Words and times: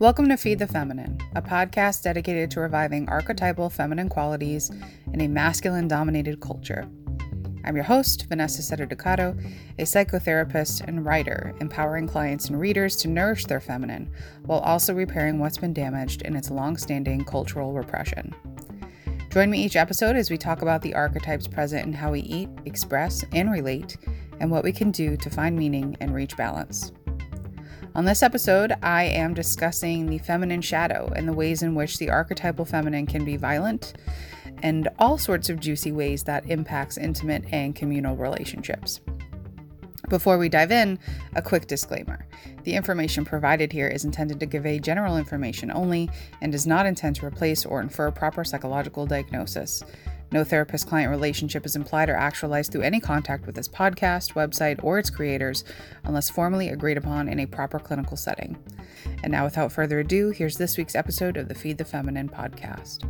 Welcome 0.00 0.28
to 0.28 0.36
Feed 0.36 0.60
the 0.60 0.68
Feminine, 0.68 1.18
a 1.34 1.42
podcast 1.42 2.04
dedicated 2.04 2.52
to 2.52 2.60
reviving 2.60 3.08
archetypal 3.08 3.68
feminine 3.68 4.08
qualities 4.08 4.70
in 5.12 5.20
a 5.20 5.26
masculine 5.26 5.88
dominated 5.88 6.40
culture. 6.40 6.88
I'm 7.64 7.74
your 7.74 7.84
host, 7.84 8.26
Vanessa 8.28 8.62
Setter 8.62 8.84
a 8.84 9.82
psychotherapist 9.82 10.82
and 10.86 11.04
writer, 11.04 11.52
empowering 11.60 12.06
clients 12.06 12.48
and 12.48 12.60
readers 12.60 12.94
to 12.98 13.08
nourish 13.08 13.46
their 13.46 13.60
feminine 13.60 14.08
while 14.44 14.60
also 14.60 14.94
repairing 14.94 15.40
what's 15.40 15.58
been 15.58 15.72
damaged 15.72 16.22
in 16.22 16.36
its 16.36 16.48
long 16.48 16.76
standing 16.76 17.24
cultural 17.24 17.72
repression. 17.72 18.32
Join 19.38 19.50
me 19.50 19.64
each 19.64 19.76
episode 19.76 20.16
as 20.16 20.30
we 20.30 20.36
talk 20.36 20.62
about 20.62 20.82
the 20.82 20.96
archetypes 20.96 21.46
present 21.46 21.86
in 21.86 21.92
how 21.92 22.10
we 22.10 22.22
eat, 22.22 22.48
express, 22.64 23.24
and 23.32 23.52
relate, 23.52 23.96
and 24.40 24.50
what 24.50 24.64
we 24.64 24.72
can 24.72 24.90
do 24.90 25.16
to 25.16 25.30
find 25.30 25.54
meaning 25.54 25.96
and 26.00 26.12
reach 26.12 26.36
balance. 26.36 26.90
On 27.94 28.04
this 28.04 28.24
episode, 28.24 28.72
I 28.82 29.04
am 29.04 29.34
discussing 29.34 30.06
the 30.06 30.18
feminine 30.18 30.60
shadow 30.60 31.12
and 31.14 31.28
the 31.28 31.32
ways 31.32 31.62
in 31.62 31.76
which 31.76 31.98
the 31.98 32.10
archetypal 32.10 32.64
feminine 32.64 33.06
can 33.06 33.24
be 33.24 33.36
violent 33.36 33.92
and 34.64 34.88
all 34.98 35.18
sorts 35.18 35.48
of 35.48 35.60
juicy 35.60 35.92
ways 35.92 36.24
that 36.24 36.50
impacts 36.50 36.98
intimate 36.98 37.44
and 37.52 37.76
communal 37.76 38.16
relationships. 38.16 39.00
Before 40.08 40.38
we 40.38 40.48
dive 40.48 40.72
in, 40.72 40.98
a 41.34 41.42
quick 41.42 41.66
disclaimer. 41.66 42.26
The 42.64 42.74
information 42.74 43.26
provided 43.26 43.72
here 43.72 43.88
is 43.88 44.06
intended 44.06 44.40
to 44.40 44.46
convey 44.46 44.78
general 44.78 45.18
information 45.18 45.70
only 45.70 46.08
and 46.40 46.50
does 46.50 46.66
not 46.66 46.86
intend 46.86 47.16
to 47.16 47.26
replace 47.26 47.66
or 47.66 47.82
infer 47.82 48.10
proper 48.10 48.42
psychological 48.42 49.04
diagnosis. 49.04 49.82
No 50.32 50.44
therapist 50.44 50.86
client 50.86 51.10
relationship 51.10 51.66
is 51.66 51.76
implied 51.76 52.08
or 52.08 52.16
actualized 52.16 52.72
through 52.72 52.82
any 52.82 53.00
contact 53.00 53.46
with 53.46 53.54
this 53.54 53.68
podcast, 53.68 54.32
website, 54.32 54.82
or 54.82 54.98
its 54.98 55.10
creators 55.10 55.64
unless 56.04 56.30
formally 56.30 56.68
agreed 56.68 56.98
upon 56.98 57.28
in 57.28 57.40
a 57.40 57.46
proper 57.46 57.78
clinical 57.78 58.16
setting. 58.16 58.56
And 59.22 59.32
now, 59.32 59.44
without 59.44 59.72
further 59.72 60.00
ado, 60.00 60.30
here's 60.30 60.56
this 60.56 60.76
week's 60.78 60.94
episode 60.94 61.36
of 61.36 61.48
the 61.48 61.54
Feed 61.54 61.78
the 61.78 61.84
Feminine 61.84 62.28
podcast. 62.28 63.04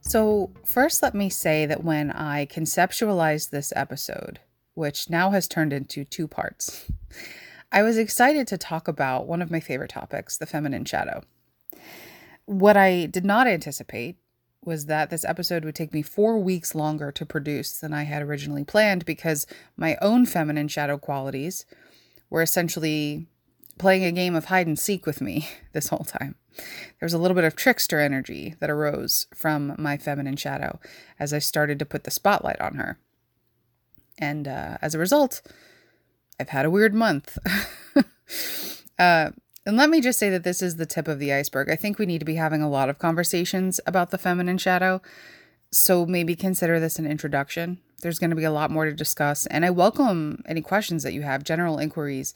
So, 0.00 0.50
first, 0.64 1.02
let 1.02 1.14
me 1.14 1.30
say 1.30 1.66
that 1.66 1.84
when 1.84 2.10
I 2.10 2.46
conceptualized 2.46 3.50
this 3.50 3.72
episode, 3.76 4.40
which 4.80 5.10
now 5.10 5.30
has 5.30 5.46
turned 5.46 5.74
into 5.74 6.06
two 6.06 6.26
parts, 6.26 6.90
I 7.70 7.82
was 7.82 7.98
excited 7.98 8.48
to 8.48 8.56
talk 8.56 8.88
about 8.88 9.26
one 9.26 9.42
of 9.42 9.50
my 9.50 9.60
favorite 9.60 9.90
topics, 9.90 10.38
the 10.38 10.46
feminine 10.46 10.86
shadow. 10.86 11.22
What 12.46 12.78
I 12.78 13.04
did 13.04 13.26
not 13.26 13.46
anticipate 13.46 14.16
was 14.64 14.86
that 14.86 15.10
this 15.10 15.24
episode 15.24 15.66
would 15.66 15.74
take 15.74 15.92
me 15.92 16.00
four 16.00 16.38
weeks 16.38 16.74
longer 16.74 17.12
to 17.12 17.26
produce 17.26 17.78
than 17.78 17.92
I 17.92 18.04
had 18.04 18.22
originally 18.22 18.64
planned 18.64 19.04
because 19.04 19.46
my 19.76 19.98
own 20.00 20.24
feminine 20.24 20.68
shadow 20.68 20.96
qualities 20.96 21.66
were 22.30 22.40
essentially 22.40 23.26
playing 23.78 24.04
a 24.04 24.12
game 24.12 24.34
of 24.34 24.46
hide 24.46 24.66
and 24.66 24.78
seek 24.78 25.04
with 25.04 25.20
me 25.20 25.46
this 25.74 25.88
whole 25.88 26.04
time. 26.04 26.36
There 26.56 27.06
was 27.06 27.14
a 27.14 27.18
little 27.18 27.34
bit 27.34 27.44
of 27.44 27.54
trickster 27.54 28.00
energy 28.00 28.54
that 28.60 28.70
arose 28.70 29.26
from 29.34 29.74
my 29.78 29.98
feminine 29.98 30.36
shadow 30.36 30.80
as 31.18 31.34
I 31.34 31.38
started 31.38 31.78
to 31.80 31.84
put 31.84 32.04
the 32.04 32.10
spotlight 32.10 32.60
on 32.62 32.76
her. 32.76 32.98
And 34.20 34.46
uh, 34.46 34.78
as 34.82 34.94
a 34.94 34.98
result, 34.98 35.42
I've 36.38 36.50
had 36.50 36.66
a 36.66 36.70
weird 36.70 36.94
month. 36.94 37.38
uh, 38.98 39.30
and 39.66 39.76
let 39.76 39.90
me 39.90 40.00
just 40.00 40.18
say 40.18 40.30
that 40.30 40.44
this 40.44 40.62
is 40.62 40.76
the 40.76 40.86
tip 40.86 41.08
of 41.08 41.18
the 41.18 41.32
iceberg. 41.32 41.70
I 41.70 41.76
think 41.76 41.98
we 41.98 42.06
need 42.06 42.20
to 42.20 42.24
be 42.24 42.36
having 42.36 42.62
a 42.62 42.70
lot 42.70 42.88
of 42.88 42.98
conversations 42.98 43.80
about 43.86 44.10
the 44.10 44.18
feminine 44.18 44.58
shadow. 44.58 45.02
So 45.70 46.06
maybe 46.06 46.34
consider 46.34 46.80
this 46.80 46.98
an 46.98 47.06
introduction. 47.06 47.78
There's 48.02 48.18
going 48.18 48.30
to 48.30 48.36
be 48.36 48.44
a 48.44 48.50
lot 48.50 48.70
more 48.70 48.86
to 48.86 48.92
discuss. 48.92 49.46
And 49.46 49.64
I 49.64 49.70
welcome 49.70 50.42
any 50.46 50.62
questions 50.62 51.02
that 51.02 51.12
you 51.12 51.22
have, 51.22 51.44
general 51.44 51.78
inquiries 51.78 52.34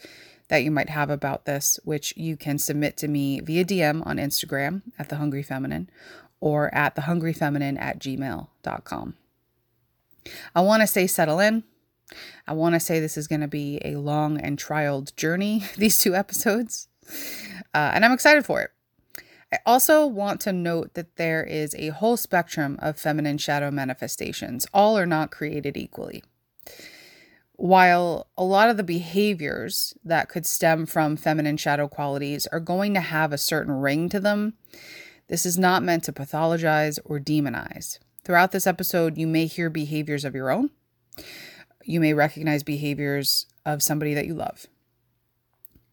that 0.48 0.62
you 0.62 0.70
might 0.70 0.90
have 0.90 1.10
about 1.10 1.46
this, 1.46 1.80
which 1.84 2.14
you 2.16 2.36
can 2.36 2.58
submit 2.58 2.96
to 2.98 3.08
me 3.08 3.40
via 3.40 3.64
DM 3.64 4.06
on 4.06 4.18
Instagram 4.18 4.82
at 4.98 5.08
The 5.08 5.16
Hungry 5.16 5.42
Feminine 5.42 5.88
or 6.40 6.72
at 6.74 6.94
thehungryfeminine 6.94 7.80
at 7.80 7.98
gmail.com. 7.98 9.14
I 10.54 10.60
want 10.60 10.82
to 10.82 10.86
say 10.86 11.06
settle 11.06 11.40
in. 11.40 11.64
I 12.46 12.52
want 12.52 12.74
to 12.74 12.80
say 12.80 13.00
this 13.00 13.16
is 13.16 13.28
going 13.28 13.40
to 13.40 13.48
be 13.48 13.80
a 13.84 13.96
long 13.96 14.38
and 14.38 14.58
trialed 14.58 15.14
journey, 15.16 15.64
these 15.76 15.98
two 15.98 16.14
episodes. 16.14 16.88
Uh, 17.74 17.92
and 17.94 18.04
I'm 18.04 18.12
excited 18.12 18.44
for 18.44 18.62
it. 18.62 18.70
I 19.52 19.58
also 19.66 20.06
want 20.06 20.40
to 20.42 20.52
note 20.52 20.94
that 20.94 21.16
there 21.16 21.44
is 21.44 21.74
a 21.76 21.90
whole 21.90 22.16
spectrum 22.16 22.76
of 22.80 22.98
feminine 22.98 23.38
shadow 23.38 23.70
manifestations. 23.70 24.66
All 24.74 24.98
are 24.98 25.06
not 25.06 25.30
created 25.30 25.76
equally. 25.76 26.24
While 27.56 28.26
a 28.36 28.42
lot 28.42 28.68
of 28.68 28.76
the 28.76 28.82
behaviors 28.82 29.94
that 30.04 30.28
could 30.28 30.44
stem 30.44 30.86
from 30.86 31.16
feminine 31.16 31.56
shadow 31.56 31.86
qualities 31.86 32.48
are 32.48 32.58
going 32.58 32.94
to 32.94 33.00
have 33.00 33.32
a 33.32 33.38
certain 33.38 33.74
ring 33.74 34.08
to 34.08 34.18
them, 34.18 34.54
this 35.28 35.46
is 35.46 35.56
not 35.56 35.84
meant 35.84 36.02
to 36.04 36.12
pathologize 36.12 36.98
or 37.04 37.20
demonize. 37.20 38.00
Throughout 38.24 38.50
this 38.50 38.66
episode, 38.66 39.16
you 39.16 39.28
may 39.28 39.46
hear 39.46 39.70
behaviors 39.70 40.24
of 40.24 40.34
your 40.34 40.50
own. 40.50 40.70
You 41.84 42.00
may 42.00 42.14
recognize 42.14 42.62
behaviors 42.62 43.46
of 43.64 43.82
somebody 43.82 44.14
that 44.14 44.26
you 44.26 44.34
love. 44.34 44.66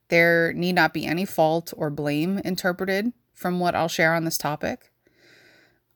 There 0.09 0.52
need 0.53 0.75
not 0.75 0.94
be 0.94 1.06
any 1.06 1.25
fault 1.25 1.74
or 1.78 1.90
blame 1.90 2.40
interpreted 2.40 3.13
from 3.34 3.59
what 3.59 3.75
I'll 3.75 3.88
share 3.88 4.13
on 4.13 4.25
this 4.25 4.38
topic. 4.38 4.91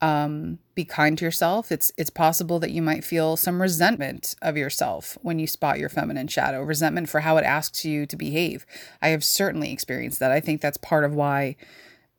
Um, 0.02 0.60
be 0.74 0.86
kind 0.86 1.18
to 1.18 1.26
yourself. 1.26 1.72
It's 1.72 1.92
it's 1.98 2.10
possible 2.10 2.60
that 2.60 2.72
you 2.72 2.82
might 2.82 3.04
feel 3.04 3.38
some 3.38 3.62
resentment 3.62 4.36
of 4.42 4.58
yourself 4.58 5.18
when 5.22 5.40
you 5.40 5.48
spot 5.48 5.80
your 5.80 5.90
feminine 5.90 6.28
shadow, 6.28 6.62
resentment 6.62 7.10
for 7.10 7.22
how 7.22 7.38
it 7.38 7.46
asks 7.46 7.86
you 7.86 8.06
to 8.06 8.16
behave. 8.16 8.66
I 9.02 9.10
have 9.10 9.24
certainly 9.24 9.72
experienced 9.72 10.20
that. 10.20 10.32
I 10.32 10.40
think 10.42 10.62
that's 10.62 10.78
part 10.78 11.06
of 11.06 11.14
why 11.14 11.56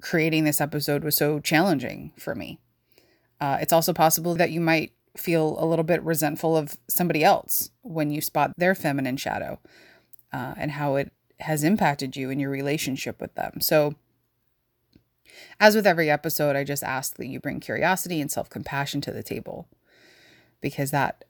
creating 0.01 0.45
this 0.45 0.61
episode 0.61 1.05
was 1.05 1.17
so 1.17 1.39
challenging 1.41 2.13
for 2.19 2.35
me. 2.35 2.59
Uh, 3.41 3.59
it's 3.61 3.73
also 3.73 3.93
possible 3.93 4.35
that 4.35 4.51
you 4.51 4.61
might 4.61 4.93
feel 5.19 5.57
a 5.59 5.67
little 5.67 5.85
bit 5.85 6.03
resentful 6.03 6.57
of 6.57 6.77
somebody 6.89 7.25
else 7.25 7.71
when 7.83 8.11
you 8.11 8.21
spot 8.21 8.53
their 8.57 8.75
feminine 8.75 9.17
shadow 9.17 9.59
uh, 10.33 10.55
and 10.57 10.73
how 10.73 10.97
it 10.97 11.13
has 11.41 11.65
impacted 11.65 12.17
you 12.17 12.31
in 12.31 12.41
your 12.41 12.51
relationship 12.51 13.21
with 13.21 13.35
them. 13.35 13.61
So, 13.61 13.95
as 15.61 15.75
with 15.75 15.87
every 15.87 16.11
episode, 16.11 16.57
I 16.57 16.65
just 16.65 16.83
ask 16.83 17.17
that 17.17 17.27
you 17.27 17.41
bring 17.41 17.61
curiosity 17.61 18.21
and 18.21 18.31
self 18.31 18.49
compassion 18.49 19.01
to 19.03 19.13
the 19.13 19.23
table 19.23 19.69
because 20.61 20.91
that 20.91 21.25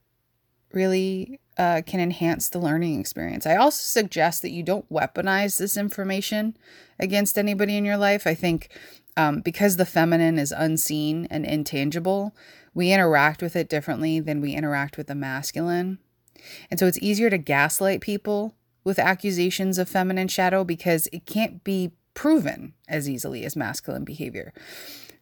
really 0.72 1.40
uh, 1.58 1.82
can 1.86 2.00
enhance 2.00 2.48
the 2.48 2.58
learning 2.58 3.00
experience. 3.00 3.46
I 3.46 3.56
also 3.56 3.82
suggest 3.82 4.42
that 4.42 4.50
you 4.50 4.62
don't 4.62 4.90
weaponize 4.92 5.58
this 5.58 5.76
information 5.76 6.56
against 6.98 7.38
anybody 7.38 7.76
in 7.76 7.84
your 7.84 7.96
life. 7.96 8.26
I 8.26 8.34
think 8.34 8.68
um, 9.16 9.40
because 9.40 9.76
the 9.76 9.86
feminine 9.86 10.38
is 10.38 10.52
unseen 10.52 11.26
and 11.30 11.44
intangible, 11.46 12.34
we 12.76 12.92
interact 12.92 13.40
with 13.40 13.56
it 13.56 13.70
differently 13.70 14.20
than 14.20 14.42
we 14.42 14.52
interact 14.52 14.98
with 14.98 15.06
the 15.06 15.14
masculine. 15.14 15.98
And 16.70 16.78
so 16.78 16.86
it's 16.86 16.98
easier 17.00 17.30
to 17.30 17.38
gaslight 17.38 18.02
people 18.02 18.54
with 18.84 18.98
accusations 18.98 19.78
of 19.78 19.88
feminine 19.88 20.28
shadow 20.28 20.62
because 20.62 21.08
it 21.10 21.24
can't 21.24 21.64
be 21.64 21.92
proven 22.12 22.74
as 22.86 23.08
easily 23.08 23.46
as 23.46 23.56
masculine 23.56 24.04
behavior. 24.04 24.52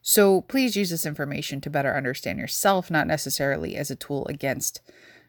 So 0.03 0.41
please 0.41 0.75
use 0.75 0.91
this 0.91 1.07
information 1.07 1.61
to 1.61 1.71
better 1.71 1.97
understand 1.97 2.41
yourself, 2.41 2.91
not 2.91 3.07
necessarily 3.07 3.77
as 3.77 3.89
a 3.89 3.97
tool 3.97 4.27
against 4.27 4.81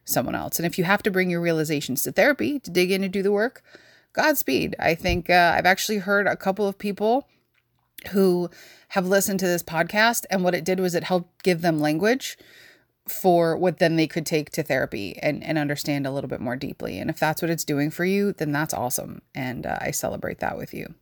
someone 0.04 0.34
else. 0.34 0.58
And 0.58 0.66
if 0.66 0.80
you 0.80 0.84
have 0.84 1.04
to 1.04 1.12
bring 1.12 1.30
your 1.30 1.42
realizations 1.42 2.02
to 2.04 2.12
therapy 2.12 2.60
to 2.60 2.72
dig 2.72 2.90
in 2.90 3.04
and 3.04 3.14
do 3.14 3.22
the 3.22 3.32
work, 3.32 3.62
Godspeed. 4.14 4.76
I 4.80 4.96
think 4.96 5.30
uh, 5.30 5.54
I've 5.56 5.68
actually 5.68 6.00
heard 6.00 6.26
a 6.26 6.36
couple 6.36 6.68
of 6.68 6.80
people 6.80 7.28
who 8.12 8.50
have 8.90 9.08
listened 9.08 9.40
to 9.40 9.48
this 9.48 9.64
podcast, 9.64 10.26
and 10.30 10.44
what 10.44 10.56
it 10.56 10.64
did 10.64 10.80
was 10.80 10.96
it 10.96 11.04
helped 11.04 11.44
give 11.44 11.62
them 11.62 11.80
language 11.80 12.38
for 13.08 13.56
what 13.56 13.78
then 13.78 13.96
they 13.96 14.08
could 14.08 14.26
take 14.26 14.50
to 14.52 14.64
therapy 14.64 15.18
and, 15.22 15.44
and 15.44 15.58
understand 15.58 16.08
a 16.08 16.12
little 16.12 16.28
bit 16.28 16.42
more 16.42 16.56
deeply. 16.56 16.98
And 17.00 17.10
if 17.10 17.20
that's 17.20 17.42
what 17.42 17.52
it's 17.52 17.64
doing 17.64 17.92
for 17.92 18.04
you, 18.04 18.34
then 18.34 18.52
that's 18.52 18.74
awesome. 18.74 19.22
And 19.36 19.66
uh, 19.66 19.78
I 19.80 19.92
celebrate 19.92 20.40
that 20.40 20.58
with 20.58 20.74
you. 20.74 20.96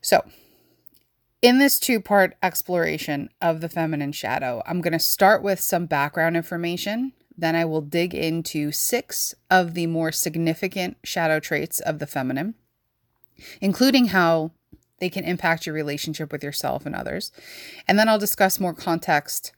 So, 0.00 0.24
in 1.42 1.58
this 1.58 1.78
two 1.78 2.00
part 2.00 2.34
exploration 2.42 3.28
of 3.40 3.60
the 3.60 3.68
feminine 3.68 4.12
shadow, 4.12 4.62
I'm 4.66 4.80
going 4.80 4.92
to 4.92 4.98
start 4.98 5.42
with 5.42 5.60
some 5.60 5.86
background 5.86 6.36
information. 6.36 7.12
Then 7.36 7.54
I 7.54 7.64
will 7.64 7.82
dig 7.82 8.14
into 8.14 8.72
six 8.72 9.34
of 9.50 9.74
the 9.74 9.86
more 9.86 10.10
significant 10.10 10.96
shadow 11.04 11.38
traits 11.38 11.78
of 11.80 11.98
the 11.98 12.06
feminine, 12.06 12.54
including 13.60 14.06
how 14.06 14.52
they 14.98 15.10
can 15.10 15.24
impact 15.24 15.66
your 15.66 15.74
relationship 15.74 16.32
with 16.32 16.42
yourself 16.42 16.86
and 16.86 16.94
others. 16.94 17.32
And 17.86 17.98
then 17.98 18.08
I'll 18.08 18.18
discuss 18.18 18.60
more 18.60 18.74
context 18.74 19.52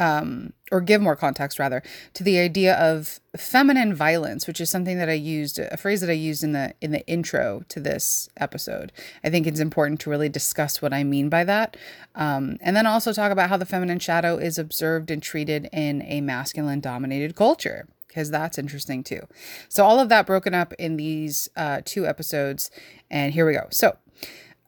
um, 0.00 0.54
or 0.72 0.80
give 0.80 1.02
more 1.02 1.14
context 1.14 1.58
rather 1.58 1.82
to 2.14 2.24
the 2.24 2.38
idea 2.38 2.74
of 2.74 3.20
feminine 3.36 3.94
violence, 3.94 4.46
which 4.46 4.60
is 4.60 4.70
something 4.70 4.96
that 4.96 5.10
I 5.10 5.14
used, 5.14 5.58
a 5.58 5.76
phrase 5.76 6.00
that 6.00 6.08
I 6.08 6.14
used 6.14 6.42
in 6.42 6.52
the 6.52 6.74
in 6.80 6.90
the 6.90 7.06
intro 7.06 7.62
to 7.68 7.78
this 7.78 8.28
episode. 8.38 8.92
I 9.22 9.30
think 9.30 9.46
it's 9.46 9.60
important 9.60 10.00
to 10.00 10.10
really 10.10 10.30
discuss 10.30 10.80
what 10.80 10.94
I 10.94 11.04
mean 11.04 11.28
by 11.28 11.44
that, 11.44 11.76
um, 12.14 12.56
and 12.62 12.74
then 12.74 12.86
also 12.86 13.12
talk 13.12 13.30
about 13.30 13.50
how 13.50 13.58
the 13.58 13.66
feminine 13.66 13.98
shadow 13.98 14.38
is 14.38 14.58
observed 14.58 15.10
and 15.10 15.22
treated 15.22 15.68
in 15.70 16.02
a 16.02 16.22
masculine 16.22 16.80
dominated 16.80 17.36
culture 17.36 17.86
because 18.08 18.30
that's 18.30 18.58
interesting 18.58 19.04
too. 19.04 19.20
So 19.68 19.84
all 19.84 20.00
of 20.00 20.08
that 20.08 20.26
broken 20.26 20.52
up 20.52 20.72
in 20.78 20.96
these 20.96 21.48
uh, 21.56 21.82
two 21.84 22.06
episodes, 22.06 22.70
and 23.10 23.34
here 23.34 23.46
we 23.46 23.52
go. 23.52 23.68
So 23.70 23.96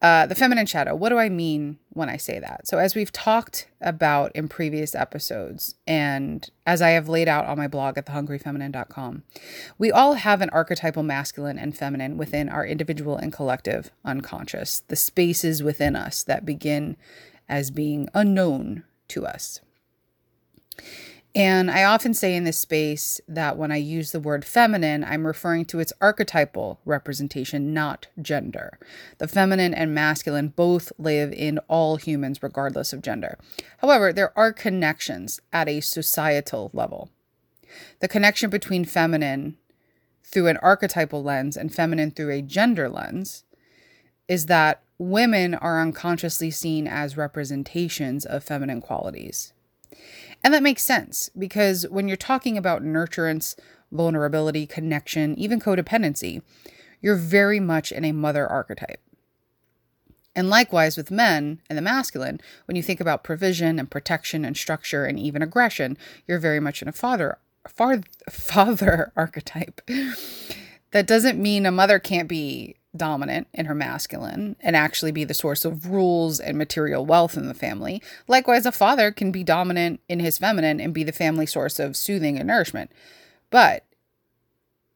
uh, 0.02 0.26
the 0.26 0.34
feminine 0.34 0.66
shadow. 0.66 0.96
What 0.96 1.10
do 1.10 1.18
I 1.18 1.28
mean 1.28 1.78
when 1.90 2.08
I 2.08 2.16
say 2.16 2.40
that? 2.40 2.66
So, 2.66 2.78
as 2.78 2.96
we've 2.96 3.12
talked 3.12 3.68
about 3.80 4.32
in 4.34 4.48
previous 4.48 4.96
episodes, 4.96 5.76
and 5.86 6.50
as 6.66 6.82
I 6.82 6.90
have 6.90 7.08
laid 7.08 7.28
out 7.28 7.46
on 7.46 7.56
my 7.56 7.68
blog 7.68 7.96
at 7.96 8.06
thehungryfeminine.com, 8.06 9.22
we 9.78 9.92
all 9.92 10.14
have 10.14 10.40
an 10.40 10.50
archetypal 10.50 11.04
masculine 11.04 11.56
and 11.56 11.76
feminine 11.76 12.16
within 12.16 12.48
our 12.48 12.66
individual 12.66 13.16
and 13.16 13.32
collective 13.32 13.92
unconscious, 14.04 14.82
the 14.88 14.96
spaces 14.96 15.62
within 15.62 15.94
us 15.94 16.24
that 16.24 16.44
begin 16.44 16.96
as 17.48 17.70
being 17.70 18.08
unknown 18.12 18.82
to 19.06 19.24
us. 19.24 19.60
And 21.34 21.70
I 21.70 21.84
often 21.84 22.12
say 22.12 22.34
in 22.36 22.44
this 22.44 22.58
space 22.58 23.18
that 23.26 23.56
when 23.56 23.72
I 23.72 23.76
use 23.76 24.12
the 24.12 24.20
word 24.20 24.44
feminine, 24.44 25.02
I'm 25.02 25.26
referring 25.26 25.64
to 25.66 25.80
its 25.80 25.92
archetypal 25.98 26.78
representation, 26.84 27.72
not 27.72 28.08
gender. 28.20 28.78
The 29.16 29.28
feminine 29.28 29.72
and 29.72 29.94
masculine 29.94 30.48
both 30.48 30.92
live 30.98 31.32
in 31.32 31.58
all 31.68 31.96
humans, 31.96 32.42
regardless 32.42 32.92
of 32.92 33.00
gender. 33.00 33.38
However, 33.78 34.12
there 34.12 34.36
are 34.38 34.52
connections 34.52 35.40
at 35.54 35.68
a 35.68 35.80
societal 35.80 36.70
level. 36.74 37.08
The 38.00 38.08
connection 38.08 38.50
between 38.50 38.84
feminine 38.84 39.56
through 40.22 40.48
an 40.48 40.58
archetypal 40.58 41.22
lens 41.22 41.56
and 41.56 41.74
feminine 41.74 42.10
through 42.10 42.30
a 42.30 42.42
gender 42.42 42.90
lens 42.90 43.44
is 44.28 44.46
that 44.46 44.82
women 44.98 45.54
are 45.54 45.80
unconsciously 45.80 46.50
seen 46.50 46.86
as 46.86 47.16
representations 47.16 48.26
of 48.26 48.44
feminine 48.44 48.82
qualities. 48.82 49.54
And 50.42 50.52
that 50.52 50.62
makes 50.62 50.82
sense 50.82 51.30
because 51.38 51.86
when 51.88 52.08
you're 52.08 52.16
talking 52.16 52.58
about 52.58 52.82
nurturance, 52.82 53.56
vulnerability, 53.90 54.66
connection, 54.66 55.38
even 55.38 55.60
codependency, 55.60 56.42
you're 57.00 57.16
very 57.16 57.60
much 57.60 57.92
in 57.92 58.04
a 58.04 58.12
mother 58.12 58.46
archetype. 58.46 59.00
And 60.34 60.48
likewise 60.48 60.96
with 60.96 61.10
men 61.10 61.60
and 61.68 61.76
the 61.76 61.82
masculine, 61.82 62.40
when 62.64 62.76
you 62.76 62.82
think 62.82 63.00
about 63.00 63.24
provision 63.24 63.78
and 63.78 63.90
protection 63.90 64.44
and 64.44 64.56
structure 64.56 65.04
and 65.04 65.18
even 65.18 65.42
aggression, 65.42 65.98
you're 66.26 66.38
very 66.38 66.60
much 66.60 66.80
in 66.80 66.88
a 66.88 66.92
father 66.92 67.38
far, 67.68 68.00
father 68.30 69.12
archetype. 69.16 69.80
That 70.92 71.06
doesn't 71.06 71.40
mean 71.40 71.66
a 71.66 71.72
mother 71.72 71.98
can't 71.98 72.28
be 72.28 72.76
dominant 72.94 73.48
in 73.54 73.66
her 73.66 73.74
masculine 73.74 74.56
and 74.60 74.76
actually 74.76 75.12
be 75.12 75.24
the 75.24 75.34
source 75.34 75.64
of 75.64 75.86
rules 75.86 76.38
and 76.38 76.58
material 76.58 77.06
wealth 77.06 77.36
in 77.36 77.48
the 77.48 77.54
family. 77.54 78.02
Likewise, 78.28 78.66
a 78.66 78.72
father 78.72 79.10
can 79.10 79.32
be 79.32 79.42
dominant 79.42 80.00
in 80.08 80.20
his 80.20 80.38
feminine 80.38 80.80
and 80.80 80.92
be 80.92 81.04
the 81.04 81.12
family 81.12 81.46
source 81.46 81.78
of 81.78 81.96
soothing 81.96 82.38
and 82.38 82.46
nourishment. 82.46 82.90
But 83.50 83.86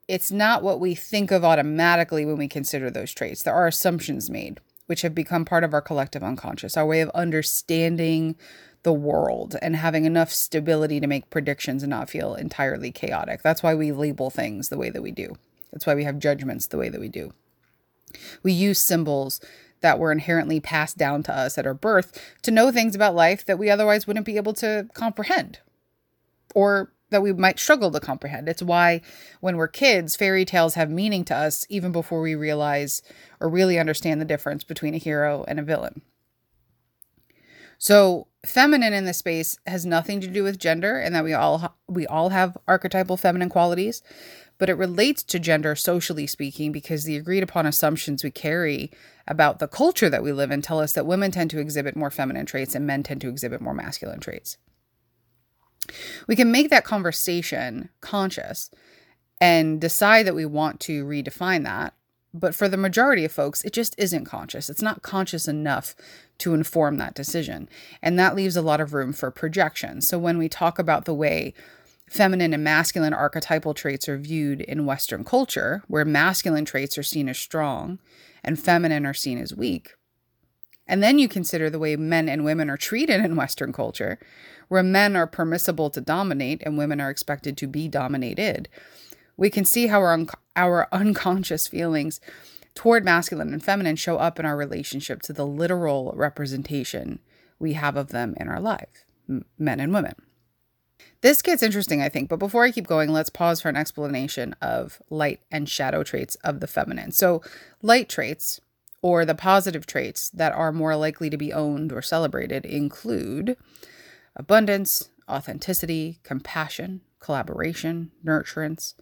it's 0.08 0.31
not 0.31 0.62
what 0.62 0.78
we 0.78 0.94
think 0.94 1.31
of 1.31 1.44
automatically 1.44 2.25
when 2.25 2.37
we 2.37 2.48
consider 2.48 2.90
those 2.90 3.12
traits. 3.12 3.43
There 3.43 3.54
are 3.54 3.66
assumptions 3.66 4.31
made, 4.31 4.60
which 4.87 5.02
have 5.02 5.14
become 5.14 5.44
part 5.44 5.64
of 5.64 5.75
our 5.75 5.82
collective 5.82 6.22
unconscious, 6.22 6.76
our 6.76 6.87
way 6.87 7.00
of 7.00 7.10
understanding 7.10 8.37
the 8.82 8.92
world 8.92 9.56
and 9.60 9.75
having 9.75 10.04
enough 10.04 10.31
stability 10.31 11.00
to 11.00 11.08
make 11.08 11.28
predictions 11.28 11.82
and 11.82 11.90
not 11.90 12.08
feel 12.08 12.34
entirely 12.34 12.92
chaotic. 12.92 13.42
That's 13.42 13.62
why 13.62 13.75
we 13.75 13.90
label 13.90 14.31
things 14.31 14.69
the 14.69 14.78
way 14.78 14.90
that 14.90 15.02
we 15.02 15.10
do. 15.10 15.37
That's 15.72 15.87
why 15.87 15.96
we 15.96 16.04
have 16.04 16.20
judgments 16.20 16.69
the 16.69 16.78
way 16.78 16.88
that 16.88 17.00
we 17.00 17.08
do. 17.08 17.32
We 18.42 18.52
use 18.52 18.80
symbols 18.80 19.40
that 19.80 19.98
were 19.98 20.12
inherently 20.12 20.60
passed 20.60 20.96
down 20.96 21.22
to 21.24 21.36
us 21.36 21.58
at 21.58 21.66
our 21.66 21.74
birth 21.74 22.20
to 22.42 22.50
know 22.50 22.72
things 22.72 22.94
about 22.94 23.14
life 23.14 23.44
that 23.46 23.58
we 23.58 23.70
otherwise 23.70 24.06
wouldn't 24.06 24.26
be 24.26 24.36
able 24.36 24.54
to 24.54 24.88
comprehend 24.94 25.60
or 26.54 26.92
that 27.10 27.22
we 27.22 27.32
might 27.32 27.58
struggle 27.58 27.90
to 27.92 28.00
comprehend. 28.00 28.48
It's 28.48 28.62
why 28.62 29.00
when 29.40 29.56
we're 29.56 29.68
kids, 29.68 30.16
fairy 30.16 30.44
tales 30.44 30.74
have 30.74 30.90
meaning 30.90 31.24
to 31.26 31.36
us 31.36 31.66
even 31.68 31.92
before 31.92 32.20
we 32.20 32.34
realize 32.34 33.02
or 33.38 33.48
really 33.48 33.78
understand 33.78 34.20
the 34.20 34.24
difference 34.24 34.64
between 34.64 34.94
a 34.94 34.98
hero 34.98 35.44
and 35.46 35.60
a 35.60 35.62
villain. 35.62 36.02
So, 37.78 38.26
feminine 38.44 38.92
in 38.92 39.04
this 39.04 39.18
space 39.18 39.58
has 39.66 39.84
nothing 39.84 40.20
to 40.20 40.28
do 40.28 40.42
with 40.42 40.58
gender 40.58 40.98
and 40.98 41.14
that 41.14 41.24
we 41.24 41.34
all 41.34 41.76
we 41.86 42.06
all 42.06 42.30
have 42.30 42.56
archetypal 42.66 43.16
feminine 43.16 43.50
qualities, 43.50 44.02
but 44.58 44.68
it 44.68 44.74
relates 44.74 45.22
to 45.22 45.38
gender 45.38 45.74
socially 45.74 46.26
speaking 46.26 46.72
because 46.72 47.04
the 47.04 47.16
agreed 47.16 47.42
upon 47.42 47.66
assumptions 47.66 48.24
we 48.24 48.30
carry 48.30 48.90
about 49.26 49.58
the 49.58 49.68
culture 49.68 50.08
that 50.08 50.22
we 50.22 50.32
live 50.32 50.50
in 50.50 50.62
tell 50.62 50.80
us 50.80 50.92
that 50.92 51.06
women 51.06 51.30
tend 51.30 51.50
to 51.50 51.58
exhibit 51.58 51.96
more 51.96 52.10
feminine 52.10 52.46
traits 52.46 52.74
and 52.74 52.86
men 52.86 53.02
tend 53.02 53.20
to 53.20 53.28
exhibit 53.28 53.60
more 53.60 53.74
masculine 53.74 54.20
traits. 54.20 54.56
We 56.26 56.36
can 56.36 56.50
make 56.50 56.70
that 56.70 56.84
conversation 56.84 57.90
conscious 58.00 58.70
and 59.40 59.80
decide 59.80 60.26
that 60.26 60.34
we 60.34 60.46
want 60.46 60.80
to 60.80 61.04
redefine 61.04 61.64
that. 61.64 61.94
But 62.32 62.54
for 62.54 62.68
the 62.68 62.76
majority 62.76 63.24
of 63.24 63.32
folks, 63.32 63.64
it 63.64 63.72
just 63.72 63.94
isn't 63.96 64.26
conscious. 64.26 64.68
It's 64.68 64.82
not 64.82 65.02
conscious 65.02 65.48
enough 65.48 65.94
to 66.38 66.52
inform 66.52 66.98
that 66.98 67.14
decision. 67.14 67.68
And 68.02 68.18
that 68.18 68.36
leaves 68.36 68.56
a 68.56 68.62
lot 68.62 68.80
of 68.80 68.92
room 68.92 69.12
for 69.12 69.30
projection. 69.30 70.02
So 70.02 70.18
when 70.18 70.36
we 70.36 70.48
talk 70.48 70.78
about 70.78 71.06
the 71.06 71.14
way 71.14 71.54
feminine 72.08 72.52
and 72.52 72.62
masculine 72.62 73.14
archetypal 73.14 73.74
traits 73.74 74.08
are 74.08 74.18
viewed 74.18 74.60
in 74.60 74.86
Western 74.86 75.24
culture, 75.24 75.82
where 75.88 76.04
masculine 76.04 76.64
traits 76.64 76.96
are 76.96 77.02
seen 77.02 77.28
as 77.28 77.38
strong 77.38 77.98
and 78.44 78.60
feminine 78.60 79.04
are 79.04 79.14
seen 79.14 79.38
as 79.38 79.54
weak. 79.54 79.94
And 80.86 81.02
then 81.02 81.18
you 81.18 81.28
consider 81.28 81.68
the 81.68 81.80
way 81.80 81.96
men 81.96 82.28
and 82.28 82.44
women 82.44 82.70
are 82.70 82.76
treated 82.76 83.24
in 83.24 83.34
Western 83.34 83.72
culture, 83.72 84.18
where 84.68 84.82
men 84.82 85.16
are 85.16 85.26
permissible 85.26 85.90
to 85.90 86.00
dominate 86.00 86.62
and 86.64 86.78
women 86.78 87.00
are 87.00 87.10
expected 87.10 87.56
to 87.56 87.66
be 87.66 87.88
dominated. 87.88 88.68
We 89.36 89.50
can 89.50 89.64
see 89.64 89.88
how 89.88 90.00
our, 90.00 90.12
un- 90.12 90.28
our 90.54 90.88
unconscious 90.92 91.66
feelings 91.66 92.20
toward 92.74 93.04
masculine 93.04 93.52
and 93.52 93.64
feminine 93.64 93.96
show 93.96 94.16
up 94.18 94.38
in 94.38 94.46
our 94.46 94.56
relationship 94.56 95.22
to 95.22 95.32
the 95.32 95.46
literal 95.46 96.12
representation 96.14 97.18
we 97.58 97.72
have 97.72 97.96
of 97.96 98.08
them 98.08 98.34
in 98.38 98.48
our 98.48 98.60
life, 98.60 99.04
men 99.58 99.80
and 99.80 99.92
women. 99.92 100.14
This 101.20 101.43
gets 101.43 101.62
interesting, 101.62 102.00
I 102.00 102.08
think, 102.08 102.28
but 102.28 102.38
before 102.38 102.64
I 102.64 102.70
keep 102.70 102.87
going, 102.87 103.10
let's 103.10 103.31
pause 103.31 103.60
for 103.60 103.69
an 103.69 103.76
explanation 103.76 104.54
of 104.62 105.02
light 105.10 105.40
and 105.50 105.69
shadow 105.69 106.02
traits 106.02 106.37
of 106.37 106.60
the 106.60 106.66
feminine. 106.66 107.10
So, 107.10 107.43
light 107.82 108.08
traits, 108.08 108.60
or 109.02 109.25
the 109.25 109.34
positive 109.34 109.87
traits 109.87 110.31
that 110.31 110.52
are 110.52 110.72
more 110.72 110.96
likely 110.96 111.31
to 111.31 111.37
be 111.37 111.52
owned 111.52 111.93
or 111.93 112.02
celebrated, 112.02 112.64
include 112.64 113.56
abundance, 114.34 115.10
authenticity, 115.28 116.19
compassion, 116.22 117.00
collaboration, 117.19 118.10
nurturance, 118.25 118.94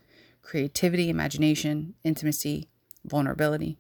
creativity, 0.43 1.11
imagination, 1.11 1.95
intimacy, 2.05 2.69
vulnerability. 3.05 3.79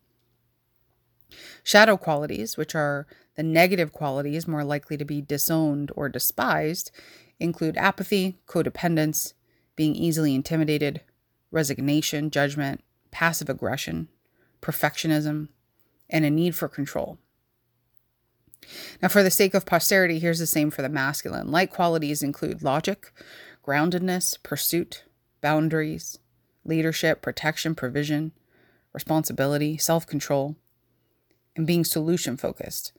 Shadow 1.62 1.97
qualities, 1.97 2.57
which 2.57 2.75
are 2.75 3.07
the 3.37 3.43
negative 3.43 3.93
qualities 3.93 4.47
more 4.47 4.65
likely 4.65 4.97
to 4.97 5.05
be 5.05 5.21
disowned 5.21 5.91
or 5.97 6.09
despised, 6.09 6.91
include 7.41 7.76
apathy, 7.76 8.38
codependence, 8.47 9.35
being 9.76 9.95
easily 9.95 10.35
intimidated, 10.35 11.00
resignation, 11.50 12.31
judgment, 12.31 12.83
passive 13.11 13.49
aggression, 13.49 14.09
perfectionism, 14.61 15.49
and 16.09 16.25
a 16.25 16.31
need 16.31 16.55
for 16.55 16.69
control. 16.69 17.19
Now, 19.03 19.09
for 19.09 19.23
the 19.23 19.31
sake 19.31 19.55
of 19.55 19.67
posterity, 19.67 20.19
here's 20.19 20.38
the 20.38 20.47
same 20.47 20.71
for 20.71 20.83
the 20.83 20.88
masculine. 20.88 21.50
Light 21.50 21.71
qualities 21.71 22.23
include 22.23 22.62
logic, 22.62 23.12
groundedness, 23.67 24.43
pursuit, 24.43 25.05
boundaries, 25.41 26.19
leadership, 26.64 27.21
protection, 27.21 27.75
provision, 27.75 28.33
responsibility, 28.93 29.76
self 29.76 30.07
control, 30.07 30.57
and 31.57 31.67
being 31.67 31.85
solution 31.85 32.37
focused. 32.37 32.93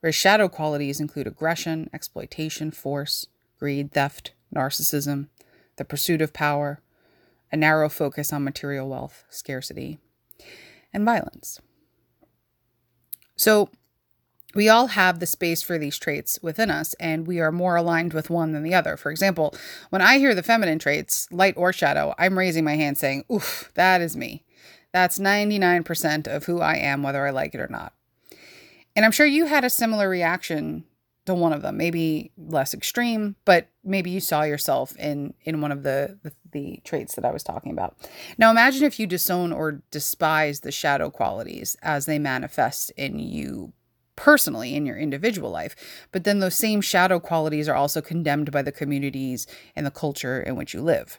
Whereas 0.00 0.14
shadow 0.14 0.48
qualities 0.48 1.00
include 1.00 1.26
aggression, 1.26 1.90
exploitation, 1.92 2.70
force, 2.70 3.26
greed, 3.60 3.92
theft, 3.92 4.32
narcissism, 4.54 5.28
the 5.76 5.84
pursuit 5.84 6.20
of 6.20 6.32
power, 6.32 6.80
a 7.52 7.56
narrow 7.56 7.88
focus 7.88 8.32
on 8.32 8.42
material 8.42 8.88
wealth, 8.88 9.24
scarcity, 9.28 9.98
and 10.92 11.04
violence. 11.04 11.60
So, 13.36 13.70
we 14.52 14.68
all 14.68 14.88
have 14.88 15.20
the 15.20 15.26
space 15.26 15.62
for 15.62 15.78
these 15.78 15.96
traits 15.96 16.40
within 16.42 16.72
us, 16.72 16.94
and 16.94 17.26
we 17.26 17.38
are 17.38 17.52
more 17.52 17.76
aligned 17.76 18.12
with 18.12 18.30
one 18.30 18.52
than 18.52 18.64
the 18.64 18.74
other. 18.74 18.96
For 18.96 19.12
example, 19.12 19.54
when 19.90 20.02
I 20.02 20.18
hear 20.18 20.34
the 20.34 20.42
feminine 20.42 20.80
traits, 20.80 21.28
light 21.30 21.54
or 21.56 21.72
shadow, 21.72 22.14
I'm 22.18 22.36
raising 22.36 22.64
my 22.64 22.74
hand 22.74 22.98
saying, 22.98 23.24
Oof, 23.32 23.70
that 23.74 24.00
is 24.00 24.16
me. 24.16 24.44
That's 24.92 25.20
99% 25.20 26.26
of 26.26 26.46
who 26.46 26.60
I 26.60 26.76
am, 26.76 27.04
whether 27.04 27.24
I 27.24 27.30
like 27.30 27.54
it 27.54 27.60
or 27.60 27.68
not. 27.68 27.92
And 28.96 29.04
I'm 29.04 29.12
sure 29.12 29.26
you 29.26 29.46
had 29.46 29.62
a 29.62 29.70
similar 29.70 30.08
reaction 30.08 30.84
to 31.26 31.34
one 31.34 31.52
of 31.52 31.62
them 31.62 31.76
maybe 31.76 32.32
less 32.36 32.74
extreme 32.74 33.36
but 33.44 33.68
maybe 33.84 34.10
you 34.10 34.20
saw 34.20 34.42
yourself 34.42 34.96
in 34.96 35.34
in 35.42 35.60
one 35.60 35.72
of 35.72 35.82
the, 35.82 36.18
the 36.22 36.32
the 36.52 36.80
traits 36.84 37.14
that 37.14 37.24
i 37.24 37.30
was 37.30 37.42
talking 37.42 37.72
about. 37.72 37.96
Now 38.38 38.50
imagine 38.50 38.84
if 38.84 38.98
you 38.98 39.06
disown 39.06 39.52
or 39.52 39.82
despise 39.90 40.60
the 40.60 40.72
shadow 40.72 41.10
qualities 41.10 41.76
as 41.82 42.06
they 42.06 42.18
manifest 42.18 42.90
in 42.96 43.18
you 43.18 43.72
personally 44.16 44.74
in 44.74 44.84
your 44.84 44.98
individual 44.98 45.50
life 45.50 45.74
but 46.12 46.24
then 46.24 46.40
those 46.40 46.54
same 46.54 46.80
shadow 46.80 47.18
qualities 47.18 47.68
are 47.68 47.74
also 47.74 48.02
condemned 48.02 48.52
by 48.52 48.60
the 48.62 48.72
communities 48.72 49.46
and 49.74 49.86
the 49.86 49.90
culture 49.90 50.40
in 50.40 50.56
which 50.56 50.74
you 50.74 50.82
live. 50.82 51.18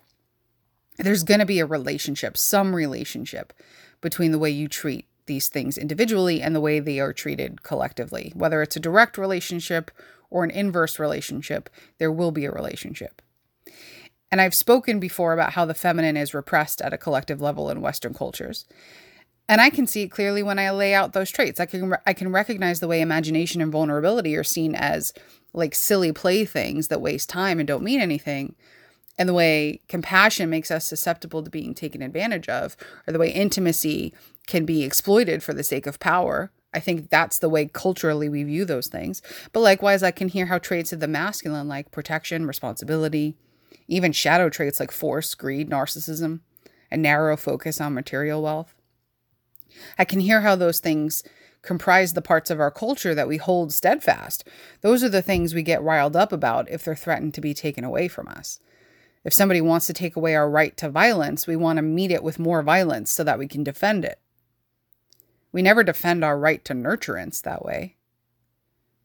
There's 0.98 1.24
going 1.24 1.40
to 1.40 1.46
be 1.46 1.60
a 1.60 1.66
relationship 1.66 2.38
some 2.38 2.76
relationship 2.76 3.54
between 4.02 4.32
the 4.32 4.40
way 4.40 4.50
you 4.50 4.68
treat 4.68 5.06
these 5.32 5.48
things 5.48 5.78
individually 5.78 6.42
and 6.42 6.54
the 6.54 6.60
way 6.60 6.82
they 6.82 7.00
are 7.00 7.14
treated 7.14 7.64
collectively. 7.64 8.34
Whether 8.36 8.62
it's 8.62 8.76
a 8.76 8.82
direct 8.82 9.18
relationship 9.18 9.90
or 10.30 10.44
an 10.44 10.52
inverse 10.52 11.00
relationship, 11.00 11.70
there 12.00 12.12
will 12.12 12.32
be 12.32 12.44
a 12.44 12.52
relationship. 12.52 13.22
And 14.30 14.42
I've 14.42 14.54
spoken 14.54 15.00
before 15.00 15.32
about 15.32 15.54
how 15.54 15.64
the 15.64 15.74
feminine 15.74 16.18
is 16.18 16.34
repressed 16.34 16.82
at 16.82 16.92
a 16.92 16.98
collective 16.98 17.40
level 17.40 17.70
in 17.70 17.80
Western 17.80 18.14
cultures. 18.14 18.66
And 19.48 19.62
I 19.62 19.70
can 19.70 19.88
see 19.88 20.02
it 20.02 20.12
clearly 20.12 20.44
when 20.44 20.60
I 20.60 20.70
lay 20.72 20.94
out 20.94 21.14
those 21.14 21.32
traits. 21.32 21.62
I 21.62 21.66
can 21.66 21.96
I 22.06 22.12
can 22.12 22.34
recognize 22.34 22.82
the 22.82 22.90
way 22.90 23.00
imagination 23.00 23.62
and 23.62 23.72
vulnerability 23.72 24.36
are 24.36 24.44
seen 24.44 24.76
as 24.76 25.14
like 25.54 25.76
silly 25.76 26.12
playthings 26.12 26.90
that 26.90 27.02
waste 27.02 27.30
time 27.30 27.58
and 27.58 27.68
don't 27.68 27.84
mean 27.84 28.02
anything, 28.02 28.56
and 29.18 29.30
the 29.30 29.34
way 29.34 29.82
compassion 29.88 30.50
makes 30.50 30.72
us 30.72 30.88
susceptible 30.88 31.44
to 31.44 31.50
being 31.50 31.74
taken 31.74 32.02
advantage 32.02 32.50
of, 32.50 32.78
or 33.06 33.14
the 33.14 33.20
way 33.20 33.30
intimacy 33.30 34.14
can 34.48 34.66
be 34.66 34.84
exploited 34.84 35.44
for 35.44 35.54
the 35.54 35.64
sake 35.64 35.88
of 35.88 36.00
power. 36.00 36.52
I 36.74 36.80
think 36.80 37.10
that's 37.10 37.40
the 37.40 37.50
way 37.50 37.66
culturally 37.66 38.30
we 38.30 38.44
view 38.44 38.66
those 38.66 38.88
things. 38.88 39.22
But 39.52 39.60
likewise, 39.62 40.04
I 40.04 40.12
can 40.12 40.30
hear 40.30 40.46
how 40.48 40.58
traits 40.58 40.94
of 40.94 41.00
the 41.00 41.08
masculine, 41.08 41.68
like 41.68 41.92
protection, 41.92 42.46
responsibility, 42.46 43.36
even 43.88 44.12
shadow 44.12 44.50
traits 44.50 44.80
like 44.80 44.92
force, 44.92 45.36
greed, 45.36 45.70
narcissism, 45.70 46.40
a 46.90 46.98
narrow 46.98 47.36
focus 47.36 47.82
on 47.82 47.94
material 47.94 48.42
wealth. 48.42 48.74
I 49.98 50.06
can 50.06 50.20
hear 50.20 50.42
how 50.42 50.56
those 50.56 50.80
things 50.80 51.24
comprise 51.62 52.14
the 52.14 52.22
parts 52.22 52.50
of 52.50 52.60
our 52.60 52.72
culture 52.72 53.14
that 53.14 53.28
we 53.28 53.38
hold 53.38 53.72
steadfast. 53.72 54.48
Those 54.82 55.04
are 55.04 55.10
the 55.10 55.22
things 55.22 55.54
we 55.54 55.64
get 55.64 55.84
riled 55.84 56.16
up 56.16 56.32
about 56.32 56.70
if 56.70 56.84
they're 56.84 56.96
threatened 56.96 57.34
to 57.36 57.42
be 57.42 57.54
taken 57.54 57.84
away 57.84 58.08
from 58.08 58.28
us. 58.28 58.60
If 59.24 59.34
somebody 59.34 59.62
wants 59.62 59.86
to 59.88 59.94
take 59.94 60.16
away 60.16 60.36
our 60.36 60.50
right 60.50 60.76
to 60.78 60.90
violence, 60.90 61.46
we 61.46 61.56
want 61.56 61.78
to 61.78 61.84
meet 61.84 62.12
it 62.12 62.24
with 62.24 62.40
more 62.40 62.64
violence 62.64 63.12
so 63.12 63.24
that 63.24 63.38
we 63.38 63.48
can 63.48 63.64
defend 63.64 64.04
it. 64.04 64.20
We 65.52 65.62
never 65.62 65.84
defend 65.84 66.24
our 66.24 66.38
right 66.38 66.64
to 66.66 66.74
nurturance 66.74 67.42
that 67.42 67.66
way 67.66 67.96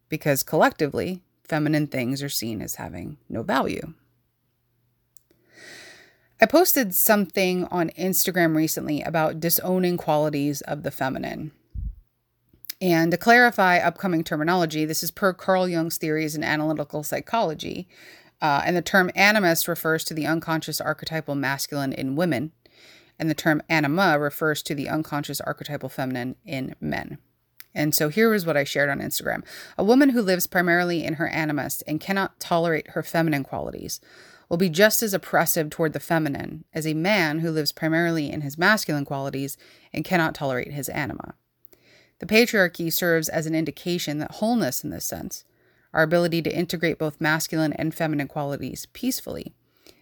because 0.08 0.42
collectively, 0.42 1.22
feminine 1.44 1.86
things 1.86 2.22
are 2.22 2.28
seen 2.28 2.60
as 2.60 2.76
having 2.76 3.18
no 3.28 3.42
value. 3.42 3.94
I 6.40 6.46
posted 6.46 6.94
something 6.94 7.64
on 7.66 7.90
Instagram 7.90 8.54
recently 8.54 9.00
about 9.00 9.40
disowning 9.40 9.96
qualities 9.96 10.60
of 10.62 10.82
the 10.82 10.90
feminine. 10.90 11.52
And 12.78 13.10
to 13.10 13.16
clarify 13.16 13.78
upcoming 13.78 14.22
terminology, 14.22 14.84
this 14.84 15.02
is 15.02 15.10
per 15.10 15.32
Carl 15.32 15.66
Jung's 15.66 15.96
theories 15.96 16.34
in 16.34 16.44
analytical 16.44 17.02
psychology. 17.02 17.88
Uh, 18.42 18.60
and 18.66 18.76
the 18.76 18.82
term 18.82 19.10
animus 19.14 19.66
refers 19.66 20.04
to 20.04 20.14
the 20.14 20.26
unconscious 20.26 20.78
archetypal 20.78 21.34
masculine 21.34 21.94
in 21.94 22.16
women, 22.16 22.52
and 23.18 23.30
the 23.30 23.34
term 23.34 23.62
anima 23.68 24.18
refers 24.18 24.62
to 24.62 24.74
the 24.74 24.88
unconscious 24.88 25.40
archetypal 25.40 25.88
feminine 25.88 26.36
in 26.44 26.74
men. 26.80 27.18
And 27.74 27.94
so 27.94 28.08
here 28.08 28.32
is 28.32 28.46
what 28.46 28.56
I 28.56 28.64
shared 28.64 28.88
on 28.88 29.00
Instagram. 29.00 29.44
A 29.76 29.84
woman 29.84 30.10
who 30.10 30.22
lives 30.22 30.46
primarily 30.46 31.04
in 31.04 31.14
her 31.14 31.28
animus 31.28 31.82
and 31.82 32.00
cannot 32.00 32.40
tolerate 32.40 32.90
her 32.90 33.02
feminine 33.02 33.44
qualities 33.44 34.00
will 34.48 34.56
be 34.56 34.70
just 34.70 35.02
as 35.02 35.12
oppressive 35.12 35.68
toward 35.68 35.92
the 35.92 36.00
feminine 36.00 36.64
as 36.72 36.86
a 36.86 36.94
man 36.94 37.40
who 37.40 37.50
lives 37.50 37.72
primarily 37.72 38.30
in 38.30 38.40
his 38.40 38.56
masculine 38.56 39.04
qualities 39.04 39.58
and 39.92 40.04
cannot 40.04 40.34
tolerate 40.34 40.72
his 40.72 40.88
anima. 40.88 41.34
The 42.18 42.26
patriarchy 42.26 42.90
serves 42.90 43.28
as 43.28 43.46
an 43.46 43.54
indication 43.54 44.18
that 44.18 44.36
wholeness 44.36 44.82
in 44.82 44.90
this 44.90 45.04
sense, 45.04 45.44
our 45.92 46.02
ability 46.02 46.42
to 46.42 46.56
integrate 46.56 46.98
both 46.98 47.20
masculine 47.20 47.72
and 47.74 47.94
feminine 47.94 48.28
qualities 48.28 48.86
peacefully, 48.92 49.54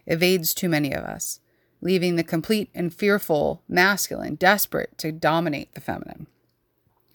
evades 0.05 0.53
too 0.53 0.69
many 0.69 0.93
of 0.93 1.03
us 1.03 1.39
leaving 1.81 2.15
the 2.15 2.23
complete 2.23 2.69
and 2.73 2.93
fearful 2.93 3.61
masculine 3.67 4.35
desperate 4.35 4.97
to 4.97 5.11
dominate 5.11 5.73
the 5.73 5.81
feminine. 5.81 6.27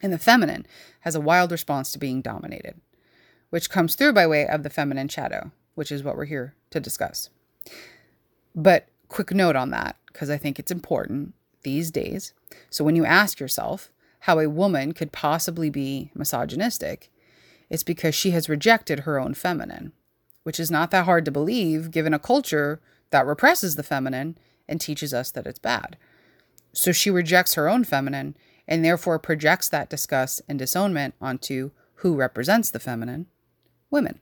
And 0.03 0.13
the 0.13 0.19
feminine 0.19 0.67
has 1.01 1.15
a 1.15 1.21
wild 1.21 1.53
response 1.53 1.93
to 1.93 1.99
being 1.99 2.23
dominated, 2.23 2.81
which 3.51 3.71
comes 3.71 3.95
through 3.95 4.13
by 4.13 4.27
way 4.27 4.47
of 4.47 4.63
the 4.63 4.71
feminine 4.71 5.09
shadow, 5.09 5.51
which 5.75 5.93
is 5.93 6.03
what 6.03 6.17
we're 6.17 6.25
here 6.25 6.55
to 6.71 6.81
discuss. 6.81 7.31
But 8.55 8.89
quick 9.09 9.33
note 9.33 9.57
on 9.57 9.71
that, 9.71 9.97
because 10.07 10.31
I 10.31 10.37
think 10.37 10.59
it's 10.59 10.73
important 10.73 11.35
these 11.63 11.91
days. 11.91 12.33
So 12.71 12.85
when 12.85 12.97
you 12.97 13.05
ask 13.05 13.41
yourself 13.41 13.91
how 14.21 14.39
a 14.39 14.49
woman 14.49 14.93
could 14.93 15.13
possibly 15.13 15.71
be 15.71 16.11
misogynistic, 16.15 17.11
it's 17.69 17.83
because 17.83 18.15
she 18.15 18.33
has 18.33 18.49
rejected 18.49 19.01
her 19.01 19.19
own 19.19 19.35
feminine, 19.35 19.93
which 20.43 20.59
is 20.59 20.71
not 20.71 20.91
that 20.91 21.05
hard 21.05 21.25
to 21.25 21.31
believe 21.31 21.91
given 21.91 22.15
a 22.15 22.19
culture 22.19 22.81
that 23.11 23.27
represses 23.27 23.77
the 23.77 23.83
feminine 23.83 24.37
and 24.71 24.81
teaches 24.81 25.13
us 25.13 25.31
that 25.33 25.47
it's 25.47 25.59
bad. 25.59 25.99
So 26.73 26.93
she 26.93 27.11
rejects 27.11 27.55
her 27.55 27.69
own 27.69 27.85
feminine 27.85 28.37
and 28.67 28.85
therefore 28.85 29.19
projects 29.19 29.69
that 29.69 29.91
disgust 29.91 30.41
and 30.49 30.59
disownment 30.59 31.15
onto 31.21 31.73
who 31.97 32.15
represents 32.15 32.71
the 32.71 32.79
feminine 32.79 33.27
women. 33.91 34.21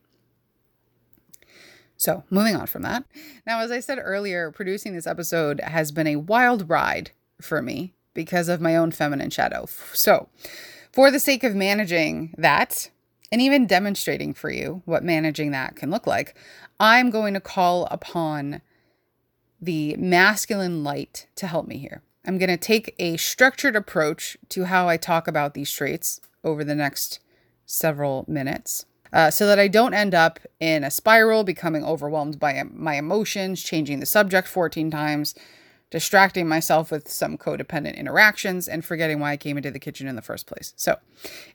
So, 1.96 2.22
moving 2.30 2.54
on 2.54 2.68
from 2.68 2.82
that. 2.82 3.04
Now, 3.44 3.58
as 3.60 3.72
I 3.72 3.80
said 3.80 3.98
earlier, 4.00 4.52
producing 4.52 4.94
this 4.94 5.06
episode 5.06 5.60
has 5.60 5.90
been 5.90 6.06
a 6.06 6.16
wild 6.16 6.70
ride 6.70 7.10
for 7.40 7.60
me 7.60 7.92
because 8.14 8.48
of 8.48 8.60
my 8.60 8.76
own 8.76 8.92
feminine 8.92 9.30
shadow. 9.30 9.66
So, 9.92 10.28
for 10.92 11.10
the 11.10 11.20
sake 11.20 11.42
of 11.42 11.56
managing 11.56 12.34
that 12.38 12.90
and 13.32 13.42
even 13.42 13.66
demonstrating 13.66 14.32
for 14.32 14.48
you 14.48 14.82
what 14.84 15.02
managing 15.02 15.50
that 15.50 15.74
can 15.74 15.90
look 15.90 16.06
like, 16.06 16.36
I'm 16.78 17.10
going 17.10 17.34
to 17.34 17.40
call 17.40 17.86
upon 17.90 18.62
the 19.60 19.96
masculine 19.96 20.84
light 20.84 21.26
to 21.36 21.46
help 21.46 21.66
me 21.66 21.78
here. 21.78 22.02
I'm 22.24 22.38
going 22.38 22.50
to 22.50 22.56
take 22.56 22.94
a 22.98 23.16
structured 23.16 23.74
approach 23.74 24.36
to 24.50 24.64
how 24.64 24.88
I 24.88 24.96
talk 24.96 25.26
about 25.26 25.54
these 25.54 25.70
traits 25.70 26.20
over 26.44 26.62
the 26.62 26.74
next 26.74 27.20
several 27.64 28.24
minutes. 28.28 28.84
Uh, 29.12 29.30
so 29.30 29.46
that 29.46 29.58
I 29.58 29.68
don't 29.68 29.94
end 29.94 30.14
up 30.14 30.38
in 30.60 30.84
a 30.84 30.90
spiral, 30.90 31.42
becoming 31.42 31.82
overwhelmed 31.82 32.38
by 32.38 32.62
my 32.70 32.96
emotions, 32.96 33.62
changing 33.62 34.00
the 34.00 34.06
subject 34.06 34.46
14 34.46 34.90
times, 34.90 35.34
distracting 35.90 36.46
myself 36.46 36.90
with 36.90 37.10
some 37.10 37.38
codependent 37.38 37.96
interactions, 37.96 38.68
and 38.68 38.84
forgetting 38.84 39.18
why 39.18 39.32
I 39.32 39.36
came 39.38 39.56
into 39.56 39.70
the 39.70 39.78
kitchen 39.78 40.06
in 40.06 40.16
the 40.16 40.22
first 40.22 40.46
place. 40.46 40.74
So, 40.76 40.98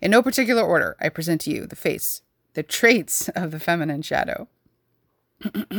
in 0.02 0.10
no 0.10 0.24
particular 0.24 0.64
order, 0.64 0.96
I 1.00 1.10
present 1.10 1.42
to 1.42 1.52
you 1.52 1.68
the 1.68 1.76
face, 1.76 2.24
the 2.56 2.64
traits 2.64 3.30
of 3.36 3.52
the 3.52 3.60
feminine 3.60 4.02
shadow. 4.02 4.48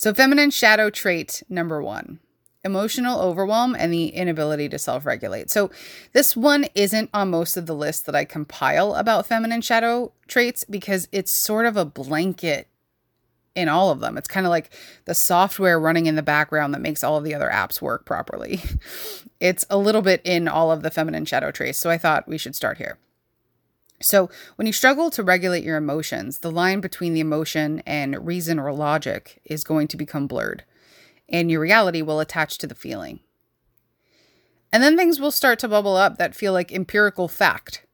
So, 0.00 0.14
feminine 0.14 0.50
shadow 0.50 0.88
trait 0.88 1.42
number 1.50 1.82
one 1.82 2.20
emotional 2.64 3.20
overwhelm 3.20 3.76
and 3.78 3.92
the 3.92 4.06
inability 4.06 4.66
to 4.70 4.78
self 4.78 5.04
regulate. 5.04 5.50
So, 5.50 5.70
this 6.14 6.34
one 6.34 6.64
isn't 6.74 7.10
on 7.12 7.28
most 7.28 7.58
of 7.58 7.66
the 7.66 7.74
lists 7.74 8.00
that 8.04 8.14
I 8.14 8.24
compile 8.24 8.94
about 8.94 9.26
feminine 9.26 9.60
shadow 9.60 10.12
traits 10.26 10.64
because 10.64 11.06
it's 11.12 11.30
sort 11.30 11.66
of 11.66 11.76
a 11.76 11.84
blanket 11.84 12.68
in 13.54 13.68
all 13.68 13.90
of 13.90 14.00
them. 14.00 14.16
It's 14.16 14.26
kind 14.26 14.46
of 14.46 14.50
like 14.50 14.72
the 15.04 15.14
software 15.14 15.78
running 15.78 16.06
in 16.06 16.16
the 16.16 16.22
background 16.22 16.72
that 16.72 16.80
makes 16.80 17.04
all 17.04 17.18
of 17.18 17.24
the 17.24 17.34
other 17.34 17.50
apps 17.52 17.82
work 17.82 18.06
properly. 18.06 18.62
it's 19.38 19.66
a 19.68 19.76
little 19.76 20.00
bit 20.00 20.22
in 20.24 20.48
all 20.48 20.72
of 20.72 20.82
the 20.82 20.90
feminine 20.90 21.26
shadow 21.26 21.50
traits. 21.50 21.76
So, 21.76 21.90
I 21.90 21.98
thought 21.98 22.26
we 22.26 22.38
should 22.38 22.56
start 22.56 22.78
here. 22.78 22.96
So, 24.02 24.30
when 24.56 24.66
you 24.66 24.72
struggle 24.72 25.10
to 25.10 25.22
regulate 25.22 25.62
your 25.62 25.76
emotions, 25.76 26.38
the 26.38 26.50
line 26.50 26.80
between 26.80 27.12
the 27.12 27.20
emotion 27.20 27.82
and 27.86 28.26
reason 28.26 28.58
or 28.58 28.72
logic 28.72 29.40
is 29.44 29.62
going 29.62 29.88
to 29.88 29.96
become 29.98 30.26
blurred, 30.26 30.64
and 31.28 31.50
your 31.50 31.60
reality 31.60 32.00
will 32.00 32.18
attach 32.18 32.56
to 32.58 32.66
the 32.66 32.74
feeling. 32.74 33.20
And 34.72 34.82
then 34.82 34.96
things 34.96 35.20
will 35.20 35.30
start 35.30 35.58
to 35.58 35.68
bubble 35.68 35.96
up 35.96 36.16
that 36.16 36.34
feel 36.34 36.52
like 36.52 36.72
empirical 36.72 37.28
fact. 37.28 37.84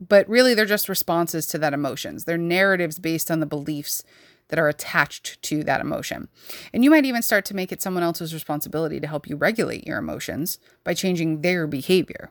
But 0.00 0.28
really, 0.28 0.54
they're 0.54 0.64
just 0.64 0.88
responses 0.88 1.46
to 1.48 1.58
that 1.58 1.72
emotions. 1.72 2.24
They're 2.24 2.38
narratives 2.38 2.98
based 2.98 3.30
on 3.30 3.40
the 3.40 3.46
beliefs 3.46 4.04
that 4.48 4.58
are 4.58 4.68
attached 4.68 5.40
to 5.42 5.64
that 5.64 5.80
emotion. 5.80 6.28
And 6.72 6.84
you 6.84 6.90
might 6.90 7.06
even 7.06 7.22
start 7.22 7.44
to 7.46 7.56
make 7.56 7.72
it 7.72 7.80
someone 7.80 8.02
else's 8.02 8.34
responsibility 8.34 9.00
to 9.00 9.06
help 9.06 9.28
you 9.28 9.36
regulate 9.36 9.86
your 9.86 9.98
emotions 9.98 10.58
by 10.84 10.94
changing 10.94 11.40
their 11.40 11.66
behavior. 11.66 12.30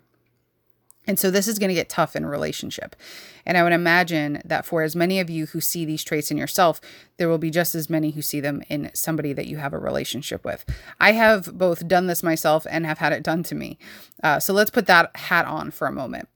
And 1.05 1.19
so 1.19 1.29
this 1.29 1.47
is 1.47 1.59
going 1.59 1.69
to 1.69 1.75
get 1.75 1.89
tough 1.89 2.15
in 2.15 2.25
relationship. 2.25 2.95
And 3.45 3.57
I 3.57 3.63
would 3.63 3.73
imagine 3.73 4.41
that 4.45 4.65
for 4.65 4.83
as 4.83 4.95
many 4.95 5.19
of 5.19 5.29
you 5.29 5.47
who 5.47 5.59
see 5.59 5.83
these 5.83 6.03
traits 6.03 6.31
in 6.31 6.37
yourself, 6.37 6.79
there 7.17 7.27
will 7.27 7.37
be 7.37 7.51
just 7.51 7.75
as 7.75 7.89
many 7.89 8.11
who 8.11 8.21
see 8.21 8.39
them 8.39 8.63
in 8.69 8.89
somebody 8.93 9.33
that 9.33 9.47
you 9.47 9.57
have 9.57 9.73
a 9.73 9.77
relationship 9.77 10.45
with. 10.45 10.65
I 11.01 11.11
have 11.11 11.57
both 11.57 11.87
done 11.87 12.07
this 12.07 12.23
myself 12.23 12.65
and 12.69 12.85
have 12.85 12.99
had 12.99 13.11
it 13.11 13.23
done 13.23 13.43
to 13.43 13.55
me. 13.55 13.77
Uh, 14.23 14.39
so 14.39 14.53
let's 14.53 14.71
put 14.71 14.87
that 14.87 15.15
hat 15.17 15.45
on 15.45 15.71
for 15.71 15.87
a 15.87 15.91
moment. 15.91 16.29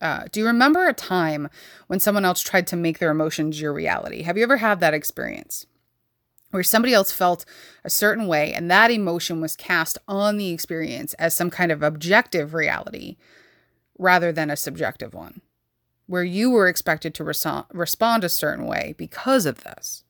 Uh, 0.00 0.24
do 0.32 0.40
you 0.40 0.46
remember 0.46 0.88
a 0.88 0.92
time 0.92 1.48
when 1.86 2.00
someone 2.00 2.24
else 2.24 2.40
tried 2.40 2.66
to 2.66 2.76
make 2.76 2.98
their 2.98 3.12
emotions 3.12 3.60
your 3.60 3.72
reality? 3.72 4.22
Have 4.22 4.36
you 4.36 4.42
ever 4.42 4.56
had 4.56 4.80
that 4.80 4.94
experience? 4.94 5.66
Where 6.50 6.64
somebody 6.64 6.92
else 6.92 7.12
felt 7.12 7.44
a 7.84 7.88
certain 7.88 8.26
way 8.26 8.52
and 8.52 8.68
that 8.68 8.90
emotion 8.90 9.40
was 9.40 9.54
cast 9.54 9.96
on 10.08 10.38
the 10.38 10.50
experience 10.50 11.14
as 11.14 11.36
some 11.36 11.50
kind 11.50 11.70
of 11.70 11.84
objective 11.84 12.52
reality 12.52 13.16
rather 13.98 14.32
than 14.32 14.50
a 14.50 14.56
subjective 14.56 15.14
one, 15.14 15.40
where 16.06 16.24
you 16.24 16.50
were 16.50 16.68
expected 16.68 17.14
to 17.14 17.24
res- 17.24 17.46
respond 17.72 18.24
a 18.24 18.28
certain 18.28 18.66
way 18.66 18.94
because 18.96 19.46
of 19.46 19.62
this. 19.64 20.04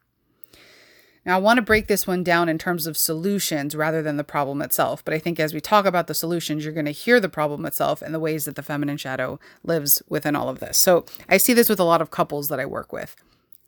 Now, 1.25 1.37
I 1.37 1.41
want 1.41 1.59
to 1.59 1.63
break 1.63 1.87
this 1.87 2.05
one 2.05 2.25
down 2.25 2.49
in 2.49 2.59
terms 2.59 2.89
of 2.89 2.97
solutions 2.97 3.77
rather 3.77 4.03
than 4.03 4.17
the 4.17 4.25
problem 4.25 4.61
itself. 4.61 5.05
But 5.05 5.15
I 5.15 5.21
think 5.21 5.39
as 5.39 5.55
we 5.55 5.61
talk 5.61 5.87
about 5.87 6.09
the 6.09 6.15
solutions, 6.15 6.65
you're 6.65 6.75
going 6.75 6.87
to 6.87 6.91
hear 6.91 7.21
the 7.21 7.29
problem 7.29 7.65
itself 7.65 8.03
and 8.03 8.13
the 8.13 8.19
ways 8.21 8.45
that 8.45 8.57
the 8.57 8.63
feminine 8.63 8.97
shadow 8.97 9.39
lives 9.63 10.03
within 10.09 10.35
all 10.35 10.49
of 10.49 10.59
this. 10.59 10.79
So 10.79 11.05
I 11.29 11.37
see 11.37 11.53
this 11.53 11.69
with 11.69 11.79
a 11.79 11.85
lot 11.85 12.03
of 12.03 12.11
couples 12.11 12.49
that 12.49 12.59
I 12.59 12.67
work 12.67 12.93
with. 12.93 13.15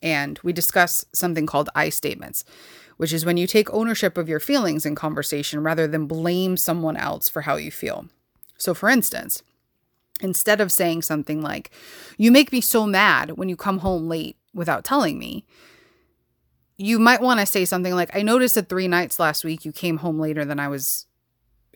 And 0.03 0.41
we 0.43 0.53
discuss 0.53 1.07
something 1.13 1.47
called 1.47 1.71
I 1.77 1.91
statements, 1.91 2.45
which 2.97 3.13
is 3.13 3.25
when 3.25 3.37
you 3.37 3.47
take 3.47 3.73
ownership 3.73 4.19
of 4.19 4.29
your 4.29 4.41
feelings 4.41 4.85
in 4.85 4.97
conversation 4.97 5.63
rather 5.63 5.87
than 5.87 6.07
blame 6.07 6.57
someone 6.57 6.97
else 6.97 7.29
for 7.29 7.43
how 7.43 7.57
you 7.57 7.71
feel. 7.71 8.07
So, 8.59 8.75
for 8.75 8.89
instance, 8.89 9.43
instead 10.21 10.61
of 10.61 10.73
saying 10.73 11.03
something 11.03 11.41
like, 11.43 11.71
You 12.17 12.31
make 12.31 12.53
me 12.53 12.61
so 12.61 12.87
mad 12.87 13.33
when 13.33 13.49
you 13.49 13.57
come 13.57 13.79
home 13.79 14.09
late 14.09 14.37
without 14.53 14.85
telling 14.85 15.19
me, 15.19 15.45
you 16.77 16.99
might 16.99 17.21
want 17.21 17.41
to 17.41 17.47
say 17.47 17.65
something 17.65 17.95
like, 17.95 18.15
I 18.15 18.23
noticed 18.23 18.57
that 18.57 18.69
three 18.69 18.89
nights 18.89 19.19
last 19.19 19.45
week 19.45 19.65
you 19.65 19.73
came 19.73 19.99
home 19.99 20.19
later 20.19 20.45
than 20.45 20.59
I 20.59 20.69
was 20.69 21.07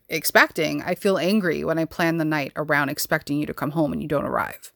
expecting. 0.09 0.83
I 0.83 0.95
feel 0.95 1.19
angry 1.19 1.65
when 1.65 1.79
I 1.79 1.85
plan 1.85 2.17
the 2.17 2.25
night 2.25 2.53
around 2.57 2.89
expecting 2.89 3.39
you 3.39 3.47
to 3.47 3.55
come 3.55 3.73
home 3.73 3.93
and 3.93 4.03
you 4.03 4.09
don't 4.09 4.25
arrive. 4.25 4.73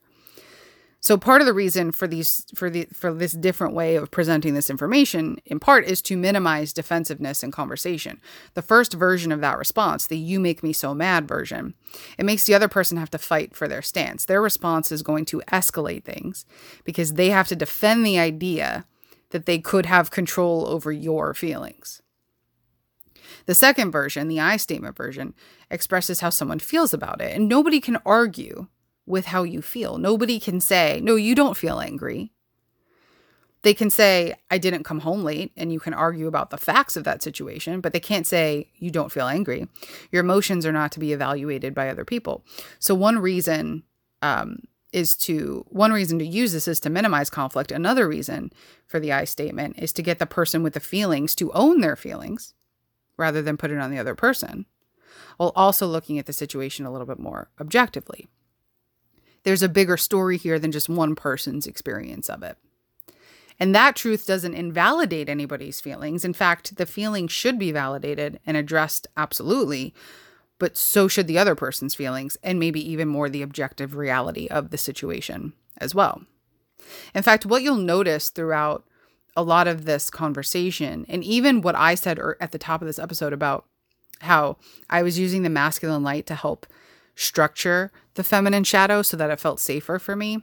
So 1.03 1.17
part 1.17 1.41
of 1.41 1.47
the 1.47 1.53
reason 1.53 1.91
for 1.91 2.07
these 2.07 2.45
for 2.55 2.69
the 2.69 2.87
for 2.93 3.13
this 3.13 3.33
different 3.33 3.73
way 3.73 3.97
of 3.97 4.09
presenting 4.09 4.53
this 4.53 4.69
information 4.69 5.37
in 5.43 5.59
part 5.59 5.85
is 5.85 6.01
to 6.03 6.15
minimize 6.15 6.71
defensiveness 6.71 7.43
in 7.43 7.51
conversation. 7.51 8.21
The 8.53 8.61
first 8.61 8.93
version 8.93 9.33
of 9.33 9.41
that 9.41 9.57
response, 9.57 10.07
the 10.07 10.17
you 10.17 10.39
make 10.39 10.63
me 10.63 10.71
so 10.71 10.93
mad 10.93 11.27
version, 11.27 11.73
it 12.17 12.23
makes 12.23 12.45
the 12.45 12.53
other 12.53 12.69
person 12.69 12.97
have 12.97 13.11
to 13.11 13.17
fight 13.17 13.53
for 13.53 13.67
their 13.67 13.81
stance. 13.81 14.23
Their 14.23 14.41
response 14.41 14.93
is 14.93 15.03
going 15.03 15.25
to 15.25 15.41
escalate 15.49 16.05
things 16.05 16.45
because 16.85 17.15
they 17.15 17.31
have 17.31 17.49
to 17.49 17.55
defend 17.57 18.05
the 18.05 18.17
idea 18.17 18.85
that 19.31 19.45
they 19.45 19.59
could 19.59 19.85
have 19.85 20.09
control 20.09 20.65
over 20.67 20.89
your 20.89 21.33
feelings. 21.33 22.01
The 23.45 23.55
second 23.55 23.91
version, 23.91 24.29
the 24.29 24.39
I 24.39 24.55
statement 24.55 24.95
version, 24.95 25.33
expresses 25.69 26.21
how 26.21 26.29
someone 26.29 26.59
feels 26.59 26.93
about 26.93 27.19
it. 27.19 27.35
And 27.35 27.49
nobody 27.49 27.81
can 27.81 27.97
argue 28.05 28.67
with 29.05 29.25
how 29.27 29.43
you 29.43 29.61
feel. 29.61 29.97
Nobody 29.97 30.39
can 30.39 30.59
say, 30.59 30.99
no, 31.03 31.15
you 31.15 31.35
don't 31.35 31.57
feel 31.57 31.79
angry. 31.79 32.31
They 33.63 33.73
can 33.73 33.89
say, 33.89 34.35
I 34.51 34.57
didn't 34.57 34.83
come 34.83 34.99
home 34.99 35.23
late, 35.23 35.53
and 35.55 35.71
you 35.71 35.79
can 35.79 35.93
argue 35.93 36.27
about 36.27 36.49
the 36.49 36.57
facts 36.57 36.97
of 36.97 37.05
that 37.05 37.23
situation, 37.23 37.79
but 37.79 37.93
they 37.93 37.99
can't 37.99 38.27
say, 38.27 38.69
you 38.75 38.91
don't 38.91 39.11
feel 39.11 39.27
angry. 39.27 39.67
Your 40.11 40.21
emotions 40.21 40.65
are 40.65 40.73
not 40.73 40.91
to 40.93 40.99
be 40.99 41.13
evaluated 41.13 41.73
by 41.73 41.89
other 41.89 42.03
people. 42.03 42.43
So, 42.79 42.93
one 42.93 43.19
reason 43.19 43.83
um, 44.21 44.63
is 44.91 45.15
to 45.15 45.65
one 45.69 45.91
reason 45.91 46.19
to 46.19 46.25
use 46.25 46.51
this 46.51 46.67
is 46.67 46.79
to 46.81 46.89
minimize 46.89 47.29
conflict. 47.29 47.71
Another 47.71 48.07
reason 48.07 48.51
for 48.85 48.99
the 48.99 49.11
I 49.11 49.23
statement 49.23 49.79
is 49.79 49.93
to 49.93 50.01
get 50.01 50.19
the 50.19 50.25
person 50.25 50.61
with 50.61 50.73
the 50.73 50.79
feelings 50.79 51.33
to 51.35 51.51
own 51.53 51.81
their 51.81 51.95
feelings 51.95 52.53
rather 53.17 53.41
than 53.41 53.57
put 53.57 53.71
it 53.71 53.79
on 53.79 53.91
the 53.91 53.97
other 53.97 54.15
person, 54.15 54.65
while 55.37 55.51
also 55.55 55.87
looking 55.87 56.19
at 56.19 56.25
the 56.25 56.33
situation 56.33 56.85
a 56.85 56.91
little 56.91 57.07
bit 57.07 57.19
more 57.19 57.49
objectively. 57.59 58.27
There's 59.43 59.63
a 59.63 59.69
bigger 59.69 59.97
story 59.97 60.37
here 60.37 60.59
than 60.59 60.71
just 60.71 60.89
one 60.89 61.15
person's 61.15 61.67
experience 61.67 62.29
of 62.29 62.43
it. 62.43 62.57
And 63.59 63.75
that 63.75 63.95
truth 63.95 64.25
doesn't 64.25 64.55
invalidate 64.55 65.29
anybody's 65.29 65.79
feelings. 65.79 66.25
In 66.25 66.33
fact, 66.33 66.77
the 66.77 66.85
feeling 66.85 67.27
should 67.27 67.59
be 67.59 67.71
validated 67.71 68.39
and 68.45 68.57
addressed 68.57 69.07
absolutely, 69.15 69.93
but 70.59 70.75
so 70.75 71.07
should 71.07 71.27
the 71.27 71.37
other 71.37 71.55
person's 71.55 71.95
feelings, 71.95 72.37
and 72.41 72.59
maybe 72.59 72.79
even 72.89 73.07
more 73.07 73.29
the 73.29 73.41
objective 73.41 73.95
reality 73.95 74.47
of 74.47 74.71
the 74.71 74.77
situation 74.77 75.53
as 75.77 75.93
well. 75.93 76.23
In 77.13 77.23
fact, 77.23 77.45
what 77.45 77.61
you'll 77.61 77.75
notice 77.75 78.29
throughout 78.29 78.85
a 79.35 79.43
lot 79.43 79.67
of 79.67 79.85
this 79.85 80.09
conversation, 80.09 81.05
and 81.09 81.23
even 81.23 81.61
what 81.61 81.75
I 81.75 81.95
said 81.95 82.19
er, 82.19 82.37
at 82.39 82.51
the 82.51 82.59
top 82.59 82.81
of 82.81 82.87
this 82.87 82.99
episode 82.99 83.33
about 83.33 83.65
how 84.21 84.57
I 84.89 85.03
was 85.03 85.19
using 85.19 85.43
the 85.43 85.49
masculine 85.49 86.03
light 86.03 86.25
to 86.27 86.35
help 86.35 86.65
structure 87.15 87.91
the 88.15 88.23
feminine 88.23 88.63
shadow 88.63 89.01
so 89.01 89.17
that 89.17 89.29
it 89.29 89.39
felt 89.39 89.59
safer 89.59 89.99
for 89.99 90.15
me. 90.15 90.39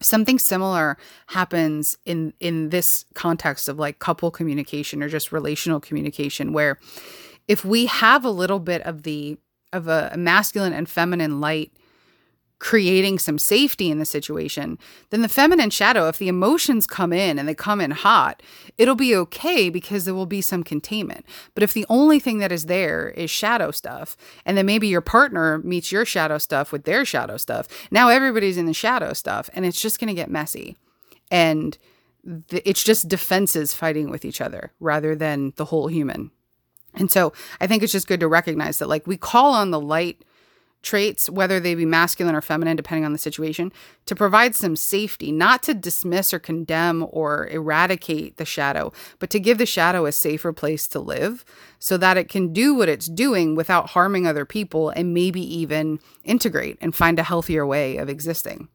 Something 0.00 0.38
similar 0.38 0.96
happens 1.28 1.98
in 2.04 2.32
in 2.38 2.70
this 2.70 3.04
context 3.14 3.68
of 3.68 3.78
like 3.78 3.98
couple 3.98 4.30
communication 4.30 5.02
or 5.02 5.08
just 5.08 5.32
relational 5.32 5.80
communication 5.80 6.52
where 6.52 6.78
if 7.48 7.64
we 7.64 7.86
have 7.86 8.24
a 8.24 8.30
little 8.30 8.60
bit 8.60 8.82
of 8.82 9.02
the 9.02 9.38
of 9.72 9.88
a 9.88 10.14
masculine 10.16 10.72
and 10.72 10.88
feminine 10.88 11.40
light 11.40 11.72
creating 12.58 13.18
some 13.18 13.38
safety 13.38 13.90
in 13.90 13.98
the 13.98 14.04
situation, 14.04 14.78
then 15.10 15.22
the 15.22 15.28
feminine 15.28 15.70
shadow, 15.70 16.08
if 16.08 16.18
the 16.18 16.28
emotions 16.28 16.86
come 16.86 17.12
in 17.12 17.38
and 17.38 17.48
they 17.48 17.54
come 17.54 17.80
in 17.80 17.92
hot, 17.92 18.42
it'll 18.76 18.96
be 18.96 19.14
okay 19.14 19.70
because 19.70 20.04
there 20.04 20.14
will 20.14 20.26
be 20.26 20.40
some 20.40 20.64
containment. 20.64 21.24
But 21.54 21.62
if 21.62 21.72
the 21.72 21.86
only 21.88 22.18
thing 22.18 22.38
that 22.38 22.50
is 22.50 22.66
there 22.66 23.10
is 23.10 23.30
shadow 23.30 23.70
stuff, 23.70 24.16
and 24.44 24.56
then 24.56 24.66
maybe 24.66 24.88
your 24.88 25.00
partner 25.00 25.58
meets 25.58 25.92
your 25.92 26.04
shadow 26.04 26.38
stuff 26.38 26.72
with 26.72 26.84
their 26.84 27.04
shadow 27.04 27.36
stuff, 27.36 27.68
now 27.90 28.08
everybody's 28.08 28.58
in 28.58 28.66
the 28.66 28.74
shadow 28.74 29.12
stuff 29.12 29.48
and 29.54 29.64
it's 29.64 29.80
just 29.80 30.00
going 30.00 30.08
to 30.08 30.14
get 30.14 30.30
messy. 30.30 30.76
And 31.30 31.78
it's 32.50 32.82
just 32.82 33.08
defenses 33.08 33.72
fighting 33.72 34.10
with 34.10 34.24
each 34.24 34.40
other 34.40 34.72
rather 34.80 35.14
than 35.14 35.52
the 35.56 35.66
whole 35.66 35.86
human. 35.86 36.32
And 36.94 37.10
so 37.10 37.32
I 37.60 37.66
think 37.66 37.82
it's 37.82 37.92
just 37.92 38.08
good 38.08 38.20
to 38.20 38.28
recognize 38.28 38.78
that, 38.78 38.88
like, 38.88 39.06
we 39.06 39.16
call 39.16 39.52
on 39.52 39.70
the 39.70 39.80
light 39.80 40.24
traits, 40.82 41.28
whether 41.28 41.58
they 41.58 41.74
be 41.74 41.84
masculine 41.84 42.34
or 42.34 42.40
feminine, 42.40 42.76
depending 42.76 43.04
on 43.04 43.12
the 43.12 43.18
situation, 43.18 43.72
to 44.06 44.14
provide 44.14 44.54
some 44.54 44.76
safety, 44.76 45.32
not 45.32 45.62
to 45.64 45.74
dismiss 45.74 46.32
or 46.32 46.38
condemn 46.38 47.06
or 47.10 47.48
eradicate 47.48 48.36
the 48.36 48.44
shadow, 48.44 48.92
but 49.18 49.30
to 49.30 49.40
give 49.40 49.58
the 49.58 49.66
shadow 49.66 50.06
a 50.06 50.12
safer 50.12 50.52
place 50.52 50.86
to 50.88 51.00
live 51.00 51.44
so 51.78 51.96
that 51.96 52.16
it 52.16 52.28
can 52.28 52.52
do 52.52 52.74
what 52.74 52.88
it's 52.88 53.06
doing 53.06 53.54
without 53.54 53.90
harming 53.90 54.26
other 54.26 54.44
people 54.44 54.90
and 54.90 55.14
maybe 55.14 55.40
even 55.40 55.98
integrate 56.24 56.78
and 56.80 56.94
find 56.94 57.18
a 57.18 57.24
healthier 57.24 57.66
way 57.66 57.96
of 57.96 58.08
existing. 58.08 58.68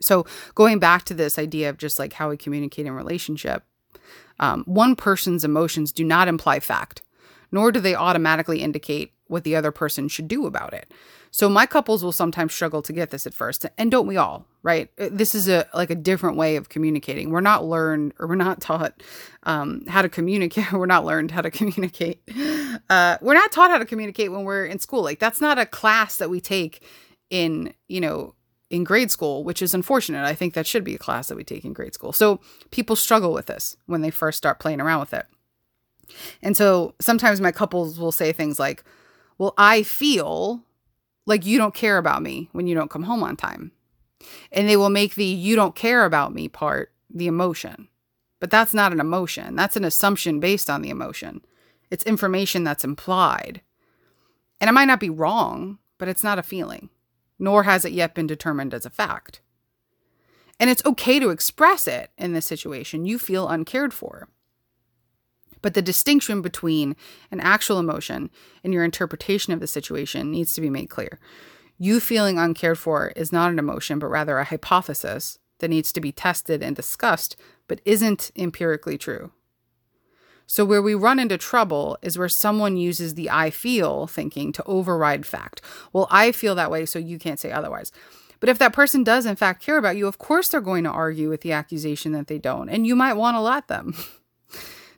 So, 0.00 0.26
going 0.54 0.78
back 0.78 1.04
to 1.04 1.14
this 1.14 1.38
idea 1.38 1.70
of 1.70 1.78
just 1.78 1.98
like 1.98 2.12
how 2.12 2.28
we 2.28 2.36
communicate 2.36 2.84
in 2.84 2.92
relationship, 2.92 3.64
um, 4.38 4.64
one 4.66 4.96
person's 4.96 5.44
emotions 5.44 5.92
do 5.92 6.04
not 6.04 6.28
imply 6.28 6.60
fact, 6.60 7.00
nor 7.50 7.72
do 7.72 7.80
they 7.80 7.94
automatically 7.94 8.60
indicate 8.60 9.12
what 9.34 9.42
the 9.42 9.56
other 9.56 9.72
person 9.72 10.06
should 10.06 10.28
do 10.28 10.46
about 10.46 10.72
it. 10.72 10.94
So 11.32 11.48
my 11.48 11.66
couples 11.66 12.04
will 12.04 12.12
sometimes 12.12 12.54
struggle 12.54 12.82
to 12.82 12.92
get 12.92 13.10
this 13.10 13.26
at 13.26 13.34
first, 13.34 13.66
and 13.76 13.90
don't 13.90 14.06
we 14.06 14.16
all? 14.16 14.46
Right? 14.62 14.88
Uh, 14.96 15.08
this 15.10 15.34
is 15.34 15.48
a 15.48 15.66
like 15.74 15.90
a 15.90 15.96
different 15.96 16.36
way 16.36 16.54
of 16.54 16.68
communicating. 16.68 17.30
We're 17.30 17.40
not 17.40 17.64
learned 17.64 18.14
or 18.20 18.28
we're 18.28 18.36
not 18.36 18.60
taught 18.60 19.02
um, 19.42 19.84
how 19.88 20.02
to 20.02 20.08
communicate. 20.08 20.72
We're 20.72 20.86
not 20.86 21.04
learned 21.04 21.32
how 21.32 21.42
to 21.42 21.50
communicate. 21.50 22.22
Uh, 22.88 23.18
we're 23.20 23.34
not 23.34 23.50
taught 23.50 23.70
how 23.70 23.78
to 23.78 23.84
communicate 23.84 24.30
when 24.30 24.44
we're 24.44 24.64
in 24.64 24.78
school. 24.78 25.02
Like 25.02 25.18
that's 25.18 25.40
not 25.40 25.58
a 25.58 25.66
class 25.66 26.16
that 26.18 26.30
we 26.30 26.40
take 26.40 26.82
in 27.30 27.74
you 27.88 28.00
know 28.00 28.34
in 28.70 28.84
grade 28.84 29.10
school, 29.10 29.42
which 29.42 29.60
is 29.60 29.74
unfortunate. 29.74 30.24
I 30.24 30.34
think 30.34 30.54
that 30.54 30.66
should 30.66 30.84
be 30.84 30.94
a 30.94 30.98
class 30.98 31.28
that 31.28 31.36
we 31.36 31.44
take 31.44 31.64
in 31.64 31.72
grade 31.72 31.94
school. 31.94 32.12
So 32.12 32.40
people 32.70 32.96
struggle 32.96 33.32
with 33.32 33.46
this 33.46 33.76
when 33.86 34.00
they 34.00 34.10
first 34.10 34.38
start 34.38 34.60
playing 34.60 34.80
around 34.80 35.00
with 35.00 35.14
it. 35.14 35.26
And 36.42 36.56
so 36.56 36.94
sometimes 37.00 37.40
my 37.40 37.52
couples 37.52 37.98
will 37.98 38.12
say 38.12 38.32
things 38.32 38.58
like, 38.58 38.84
Well, 39.38 39.54
I 39.58 39.82
feel 39.82 40.64
like 41.26 41.46
you 41.46 41.58
don't 41.58 41.74
care 41.74 41.98
about 41.98 42.22
me 42.22 42.48
when 42.52 42.66
you 42.66 42.74
don't 42.74 42.90
come 42.90 43.04
home 43.04 43.22
on 43.22 43.36
time. 43.36 43.72
And 44.52 44.68
they 44.68 44.76
will 44.76 44.90
make 44.90 45.14
the 45.14 45.24
you 45.24 45.56
don't 45.56 45.74
care 45.74 46.04
about 46.04 46.34
me 46.34 46.48
part 46.48 46.92
the 47.10 47.26
emotion. 47.26 47.88
But 48.40 48.50
that's 48.50 48.74
not 48.74 48.92
an 48.92 49.00
emotion. 49.00 49.56
That's 49.56 49.76
an 49.76 49.84
assumption 49.84 50.40
based 50.40 50.68
on 50.68 50.82
the 50.82 50.90
emotion. 50.90 51.44
It's 51.90 52.04
information 52.04 52.64
that's 52.64 52.84
implied. 52.84 53.60
And 54.60 54.68
it 54.68 54.72
might 54.72 54.84
not 54.86 55.00
be 55.00 55.10
wrong, 55.10 55.78
but 55.98 56.08
it's 56.08 56.24
not 56.24 56.38
a 56.38 56.42
feeling 56.42 56.90
nor 57.38 57.64
has 57.64 57.84
it 57.84 57.92
yet 57.92 58.14
been 58.14 58.26
determined 58.26 58.74
as 58.74 58.86
a 58.86 58.90
fact. 58.90 59.40
And 60.58 60.70
it's 60.70 60.84
okay 60.86 61.18
to 61.18 61.30
express 61.30 61.88
it 61.88 62.10
in 62.16 62.32
this 62.32 62.46
situation. 62.46 63.06
You 63.06 63.18
feel 63.18 63.48
uncared 63.48 63.92
for. 63.92 64.28
But 65.64 65.72
the 65.72 65.80
distinction 65.80 66.42
between 66.42 66.94
an 67.30 67.40
actual 67.40 67.78
emotion 67.78 68.28
and 68.62 68.74
your 68.74 68.84
interpretation 68.84 69.50
of 69.50 69.60
the 69.60 69.66
situation 69.66 70.30
needs 70.30 70.52
to 70.52 70.60
be 70.60 70.68
made 70.68 70.90
clear. 70.90 71.18
You 71.78 72.00
feeling 72.00 72.38
uncared 72.38 72.78
for 72.78 73.14
is 73.16 73.32
not 73.32 73.50
an 73.50 73.58
emotion, 73.58 73.98
but 73.98 74.08
rather 74.08 74.36
a 74.36 74.44
hypothesis 74.44 75.38
that 75.60 75.70
needs 75.70 75.90
to 75.94 76.02
be 76.02 76.12
tested 76.12 76.62
and 76.62 76.76
discussed, 76.76 77.36
but 77.66 77.80
isn't 77.86 78.30
empirically 78.36 78.98
true. 78.98 79.32
So, 80.46 80.66
where 80.66 80.82
we 80.82 80.94
run 80.94 81.18
into 81.18 81.38
trouble 81.38 81.96
is 82.02 82.18
where 82.18 82.28
someone 82.28 82.76
uses 82.76 83.14
the 83.14 83.30
I 83.30 83.48
feel 83.48 84.06
thinking 84.06 84.52
to 84.52 84.64
override 84.64 85.24
fact. 85.24 85.62
Well, 85.94 86.08
I 86.10 86.32
feel 86.32 86.54
that 86.56 86.70
way, 86.70 86.84
so 86.84 86.98
you 86.98 87.18
can't 87.18 87.40
say 87.40 87.50
otherwise. 87.50 87.90
But 88.38 88.50
if 88.50 88.58
that 88.58 88.74
person 88.74 89.02
does, 89.02 89.24
in 89.24 89.36
fact, 89.36 89.62
care 89.62 89.78
about 89.78 89.96
you, 89.96 90.06
of 90.08 90.18
course 90.18 90.48
they're 90.48 90.60
going 90.60 90.84
to 90.84 90.90
argue 90.90 91.30
with 91.30 91.40
the 91.40 91.52
accusation 91.52 92.12
that 92.12 92.26
they 92.26 92.38
don't. 92.38 92.68
And 92.68 92.86
you 92.86 92.94
might 92.94 93.14
want 93.14 93.36
to 93.36 93.40
let 93.40 93.68
them. 93.68 93.94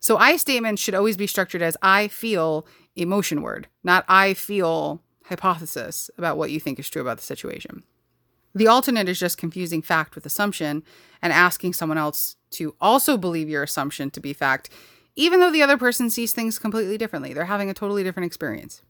so 0.01 0.17
I 0.17 0.37
statements 0.37 0.83
should 0.83 0.95
always 0.95 1.17
be 1.17 1.27
structured 1.27 1.63
as 1.63 1.77
I 1.83 2.09
feel 2.09 2.67
emotion 2.95 3.43
word, 3.43 3.69
not 3.85 4.05
I 4.09 4.35
feel 4.35 5.03
hypothesis 5.25 6.11
about 6.17 6.37
what 6.37 6.51
you 6.51 6.61
think 6.61 6.79
is 6.79 6.89
true 6.89 7.03
about 7.03 7.19
the 7.19 7.25
situation. 7.25 7.83
The 8.55 8.69
alternate 8.69 9.09
is 9.09 9.19
just 9.19 9.37
confusing 9.37 9.83
fact 9.83 10.15
with 10.15 10.25
assumption 10.25 10.83
and 11.21 11.33
asking 11.33 11.75
someone 11.75 11.99
else 11.99 12.37
to 12.53 12.75
also 12.81 13.19
believe 13.19 13.49
your 13.49 13.63
assumption 13.63 14.11
to 14.11 14.21
be 14.21 14.33
fact, 14.33 14.71
even 15.15 15.41
though 15.41 15.51
the 15.51 15.63
other 15.63 15.77
person 15.77 16.09
sees 16.09 16.33
things 16.33 16.59
completely 16.59 16.97
differently. 16.97 17.35
They're 17.35 17.45
having 17.47 17.69
a 17.69 17.75
totally 17.75 18.03
different 18.03 18.27
experience. 18.27 18.83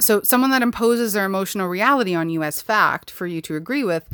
So, 0.00 0.22
someone 0.22 0.50
that 0.50 0.62
imposes 0.62 1.12
their 1.12 1.26
emotional 1.26 1.68
reality 1.68 2.14
on 2.14 2.30
you 2.30 2.42
as 2.42 2.62
fact 2.62 3.10
for 3.10 3.26
you 3.26 3.40
to 3.42 3.54
agree 3.54 3.84
with, 3.84 4.08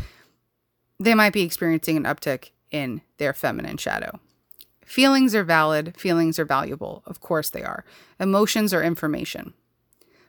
they 0.99 1.15
might 1.15 1.33
be 1.33 1.43
experiencing 1.43 1.97
an 1.97 2.03
uptick 2.05 2.51
in 2.71 3.03
their 3.19 3.33
feminine 3.33 3.77
shadow. 3.77 4.19
Feelings 4.87 5.35
are 5.35 5.45
valid, 5.45 5.95
feelings 5.99 6.39
are 6.39 6.45
valuable. 6.45 7.03
Of 7.07 7.21
course 7.21 7.51
they 7.51 7.63
are. 7.63 7.85
Emotions 8.21 8.73
are 8.73 8.83
information, 8.83 9.53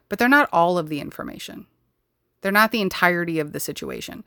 but 0.10 0.18
they're 0.18 0.28
not 0.28 0.50
all 0.52 0.78
of 0.78 0.90
the 0.90 1.00
information. 1.00 1.68
They're 2.42 2.52
not 2.52 2.72
the 2.72 2.82
entirety 2.82 3.40
of 3.40 3.54
the 3.54 3.60
situation. 3.60 4.24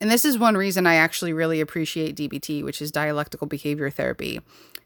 And 0.00 0.10
this 0.10 0.24
is 0.24 0.38
one 0.38 0.56
reason 0.56 0.86
I 0.86 0.96
actually 0.96 1.32
really 1.32 1.60
appreciate 1.60 2.16
DBT, 2.16 2.62
which 2.62 2.82
is 2.82 2.90
dialectical 2.90 3.46
behavior 3.46 3.88
therapy. 3.88 4.40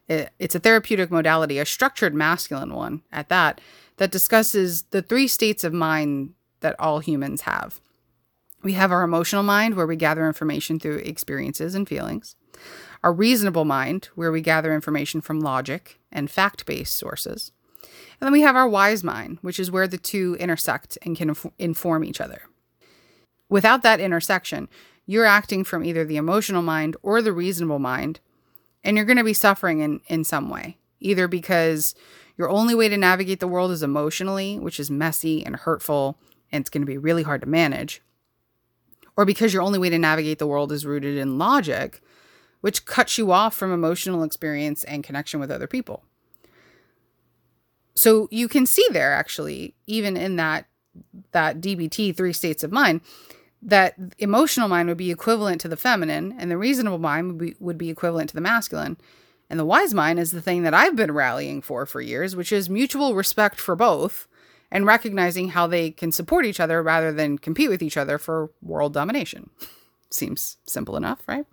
it's 0.09 0.55
a 0.55 0.61
therapeutic 0.61 1.11
modality, 1.11 1.59
a 1.59 1.67
structured 1.67 2.15
masculine 2.15 2.73
one 2.73 3.03
at 3.11 3.29
that, 3.29 3.61
that 3.97 4.13
discusses 4.13 4.85
the 4.91 5.03
three 5.03 5.27
states 5.27 5.65
of 5.65 5.73
mind 5.73 6.35
that 6.61 6.77
all 6.79 7.01
humans 7.01 7.43
have. 7.43 7.81
We 8.63 8.75
have 8.75 8.93
our 8.93 9.03
emotional 9.03 9.43
mind, 9.43 9.75
where 9.75 9.87
we 9.87 9.97
gather 9.97 10.27
information 10.27 10.79
through 10.79 10.99
experiences 10.99 11.75
and 11.75 11.89
feelings, 11.89 12.37
our 13.03 13.13
reasonable 13.13 13.65
mind, 13.65 14.07
where 14.15 14.33
we 14.33 14.41
gather 14.41 14.75
information 14.75 15.21
from 15.21 15.41
logic 15.41 16.01
and 16.11 16.31
fact 16.31 16.67
based 16.67 16.97
sources. 16.97 17.53
And 18.21 18.27
then 18.27 18.33
we 18.33 18.43
have 18.43 18.57
our 18.57 18.69
wise 18.69 19.05
mind, 19.05 19.39
which 19.43 19.61
is 19.61 19.71
where 19.71 19.87
the 19.87 19.99
two 19.99 20.37
intersect 20.41 20.97
and 21.03 21.17
can 21.17 21.31
inf- 21.31 21.47
inform 21.59 22.05
each 22.05 22.21
other. 22.21 22.43
Without 23.49 23.83
that 23.83 24.01
intersection, 24.01 24.69
you're 25.07 25.25
acting 25.25 25.63
from 25.63 25.85
either 25.85 26.05
the 26.05 26.17
emotional 26.17 26.63
mind 26.63 26.97
or 27.03 27.23
the 27.23 27.33
reasonable 27.33 27.79
mind, 27.79 28.21
and 28.83 28.97
you're 28.97 29.07
going 29.07 29.19
to 29.19 29.25
be 29.25 29.33
suffering 29.33 29.81
in, 29.81 30.01
in 30.09 30.25
some 30.25 30.49
way, 30.51 30.79
either 31.01 31.29
because 31.29 31.95
your 32.37 32.51
only 32.51 32.75
way 32.75 32.89
to 32.89 32.97
navigate 32.97 33.41
the 33.41 33.49
world 33.49 33.71
is 33.71 33.83
emotionally, 33.83 34.59
which 34.59 34.81
is 34.81 34.91
messy 34.91 35.45
and 35.45 35.57
hurtful, 35.57 36.19
and 36.51 36.63
it's 36.63 36.71
going 36.71 36.83
to 36.83 36.87
be 36.87 36.99
really 36.99 37.23
hard 37.23 37.41
to 37.43 37.47
manage, 37.47 38.03
or 39.17 39.25
because 39.25 39.55
your 39.55 39.63
only 39.63 39.79
way 39.79 39.91
to 39.91 39.99
navigate 39.99 40.39
the 40.39 40.47
world 40.47 40.73
is 40.73 40.87
rooted 40.87 41.17
in 41.17 41.39
logic, 41.39 42.03
which 42.67 42.85
cuts 42.85 43.17
you 43.17 43.31
off 43.31 43.55
from 43.55 43.73
emotional 43.73 44.25
experience 44.25 44.83
and 44.83 45.05
connection 45.05 45.39
with 45.39 45.53
other 45.53 45.69
people. 45.69 46.03
So 47.95 48.27
you 48.33 48.49
can 48.49 48.67
see 48.67 48.85
there 48.91 49.13
actually, 49.13 49.77
even 49.87 50.17
in 50.17 50.35
that 50.35 50.67
that 51.31 51.61
DBT 51.61 52.17
three 52.17 52.33
states 52.33 52.65
of 52.65 52.73
mind, 52.73 53.03
that 53.63 53.95
emotional 54.19 54.67
mind 54.67 54.89
would 54.89 54.97
be 54.97 55.13
equivalent 55.13 55.61
to 55.61 55.69
the 55.69 55.77
feminine 55.77 56.35
and 56.41 56.51
the 56.51 56.59
reasonable 56.59 56.99
mind 56.99 57.29
would 57.29 57.39
be, 57.39 57.55
would 57.61 57.79
be 57.79 57.89
equivalent 57.89 58.31
to 58.31 58.35
the 58.35 58.41
masculine. 58.41 58.97
And 59.49 59.61
the 59.61 59.65
wise 59.65 59.95
mind 59.95 60.19
is 60.19 60.33
the 60.33 60.43
thing 60.43 60.65
that 60.65 60.75
I've 60.75 60.97
been 60.97 61.13
rallying 61.13 61.63
for 61.63 61.87
for 61.87 62.01
years, 62.01 62.35
which 62.35 62.51
is 62.51 62.69
mutual 62.69 63.15
respect 63.15 63.61
for 63.61 63.77
both 63.77 64.27
and 64.73 64.85
recognizing 64.85 65.51
how 65.51 65.69
they 65.69 65.93
can 65.93 66.11
support 66.11 66.45
each 66.45 66.59
other 66.59 66.83
rather 66.83 67.13
than 67.13 67.39
compete 67.39 67.71
with 67.71 67.81
each 67.81 67.97
other 67.97 68.19
for 68.19 68.51
world 68.61 68.93
domination. 68.93 69.51
Seems 70.11 70.57
simple 70.67 70.97
enough, 70.97 71.23
right? 71.29 71.47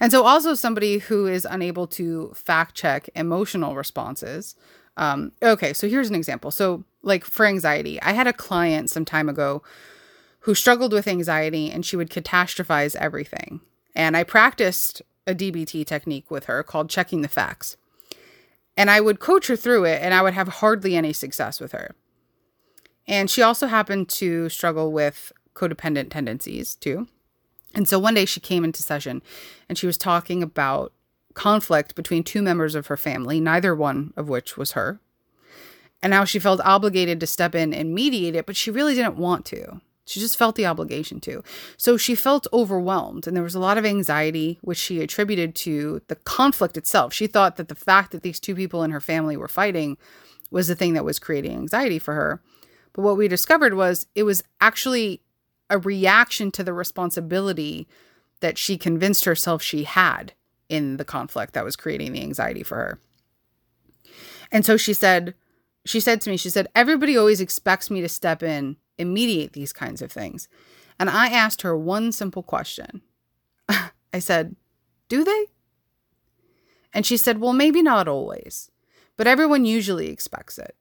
And 0.00 0.12
so, 0.12 0.24
also 0.24 0.54
somebody 0.54 0.98
who 0.98 1.26
is 1.26 1.46
unable 1.48 1.86
to 1.88 2.32
fact 2.34 2.74
check 2.74 3.08
emotional 3.14 3.74
responses. 3.74 4.56
Um, 4.96 5.32
okay, 5.42 5.72
so 5.72 5.88
here's 5.88 6.08
an 6.08 6.14
example. 6.14 6.50
So, 6.50 6.84
like 7.02 7.24
for 7.24 7.46
anxiety, 7.46 8.00
I 8.02 8.12
had 8.12 8.26
a 8.26 8.32
client 8.32 8.90
some 8.90 9.04
time 9.04 9.28
ago 9.28 9.62
who 10.40 10.54
struggled 10.54 10.92
with 10.92 11.08
anxiety 11.08 11.70
and 11.70 11.84
she 11.84 11.96
would 11.96 12.10
catastrophize 12.10 12.94
everything. 12.96 13.60
And 13.94 14.16
I 14.16 14.22
practiced 14.22 15.02
a 15.26 15.34
DBT 15.34 15.84
technique 15.86 16.30
with 16.30 16.44
her 16.44 16.62
called 16.62 16.88
checking 16.88 17.22
the 17.22 17.28
facts. 17.28 17.76
And 18.76 18.90
I 18.90 19.00
would 19.00 19.20
coach 19.20 19.48
her 19.48 19.56
through 19.56 19.84
it 19.84 20.00
and 20.02 20.14
I 20.14 20.22
would 20.22 20.34
have 20.34 20.48
hardly 20.48 20.96
any 20.96 21.12
success 21.12 21.60
with 21.60 21.72
her. 21.72 21.94
And 23.08 23.30
she 23.30 23.42
also 23.42 23.66
happened 23.66 24.08
to 24.10 24.48
struggle 24.48 24.92
with 24.92 25.32
codependent 25.54 26.10
tendencies 26.10 26.74
too. 26.74 27.08
And 27.76 27.86
so 27.86 27.98
one 27.98 28.14
day 28.14 28.24
she 28.24 28.40
came 28.40 28.64
into 28.64 28.82
session 28.82 29.22
and 29.68 29.76
she 29.76 29.86
was 29.86 29.98
talking 29.98 30.42
about 30.42 30.92
conflict 31.34 31.94
between 31.94 32.24
two 32.24 32.40
members 32.40 32.74
of 32.74 32.86
her 32.86 32.96
family, 32.96 33.38
neither 33.38 33.74
one 33.74 34.14
of 34.16 34.28
which 34.28 34.56
was 34.56 34.72
her. 34.72 34.98
And 36.02 36.10
now 36.10 36.24
she 36.24 36.38
felt 36.38 36.60
obligated 36.64 37.20
to 37.20 37.26
step 37.26 37.54
in 37.54 37.74
and 37.74 37.94
mediate 37.94 38.34
it, 38.34 38.46
but 38.46 38.56
she 38.56 38.70
really 38.70 38.94
didn't 38.94 39.18
want 39.18 39.44
to. 39.46 39.82
She 40.06 40.20
just 40.20 40.38
felt 40.38 40.54
the 40.54 40.66
obligation 40.66 41.20
to. 41.20 41.42
So 41.76 41.96
she 41.96 42.14
felt 42.14 42.46
overwhelmed, 42.52 43.26
and 43.26 43.36
there 43.36 43.42
was 43.42 43.56
a 43.56 43.60
lot 43.60 43.76
of 43.76 43.84
anxiety, 43.84 44.58
which 44.62 44.78
she 44.78 45.00
attributed 45.00 45.54
to 45.56 46.00
the 46.06 46.14
conflict 46.14 46.76
itself. 46.76 47.12
She 47.12 47.26
thought 47.26 47.56
that 47.56 47.68
the 47.68 47.74
fact 47.74 48.12
that 48.12 48.22
these 48.22 48.38
two 48.38 48.54
people 48.54 48.84
in 48.84 48.92
her 48.92 49.00
family 49.00 49.36
were 49.36 49.48
fighting 49.48 49.98
was 50.50 50.68
the 50.68 50.76
thing 50.76 50.94
that 50.94 51.04
was 51.04 51.18
creating 51.18 51.52
anxiety 51.52 51.98
for 51.98 52.14
her. 52.14 52.40
But 52.92 53.02
what 53.02 53.16
we 53.16 53.26
discovered 53.26 53.74
was 53.74 54.06
it 54.14 54.22
was 54.22 54.44
actually 54.60 55.22
a 55.70 55.78
reaction 55.78 56.50
to 56.52 56.64
the 56.64 56.72
responsibility 56.72 57.88
that 58.40 58.58
she 58.58 58.76
convinced 58.76 59.24
herself 59.24 59.62
she 59.62 59.84
had 59.84 60.32
in 60.68 60.96
the 60.96 61.04
conflict 61.04 61.54
that 61.54 61.64
was 61.64 61.76
creating 61.76 62.12
the 62.12 62.22
anxiety 62.22 62.62
for 62.62 62.76
her. 62.76 63.00
And 64.52 64.64
so 64.64 64.76
she 64.76 64.92
said, 64.92 65.34
she 65.84 66.00
said 66.00 66.20
to 66.22 66.30
me, 66.30 66.36
she 66.36 66.50
said, 66.50 66.68
everybody 66.74 67.16
always 67.16 67.40
expects 67.40 67.90
me 67.90 68.00
to 68.00 68.08
step 68.08 68.42
in 68.42 68.76
and 68.98 69.12
mediate 69.12 69.52
these 69.52 69.72
kinds 69.72 70.02
of 70.02 70.10
things. 70.10 70.48
And 70.98 71.10
I 71.10 71.28
asked 71.28 71.62
her 71.62 71.76
one 71.76 72.12
simple 72.12 72.42
question. 72.42 73.02
I 73.68 74.18
said, 74.18 74.56
Do 75.08 75.24
they? 75.24 75.46
And 76.92 77.04
she 77.04 77.16
said, 77.16 77.38
Well, 77.38 77.52
maybe 77.52 77.82
not 77.82 78.08
always, 78.08 78.70
but 79.16 79.26
everyone 79.26 79.64
usually 79.64 80.08
expects 80.08 80.58
it. 80.58 80.74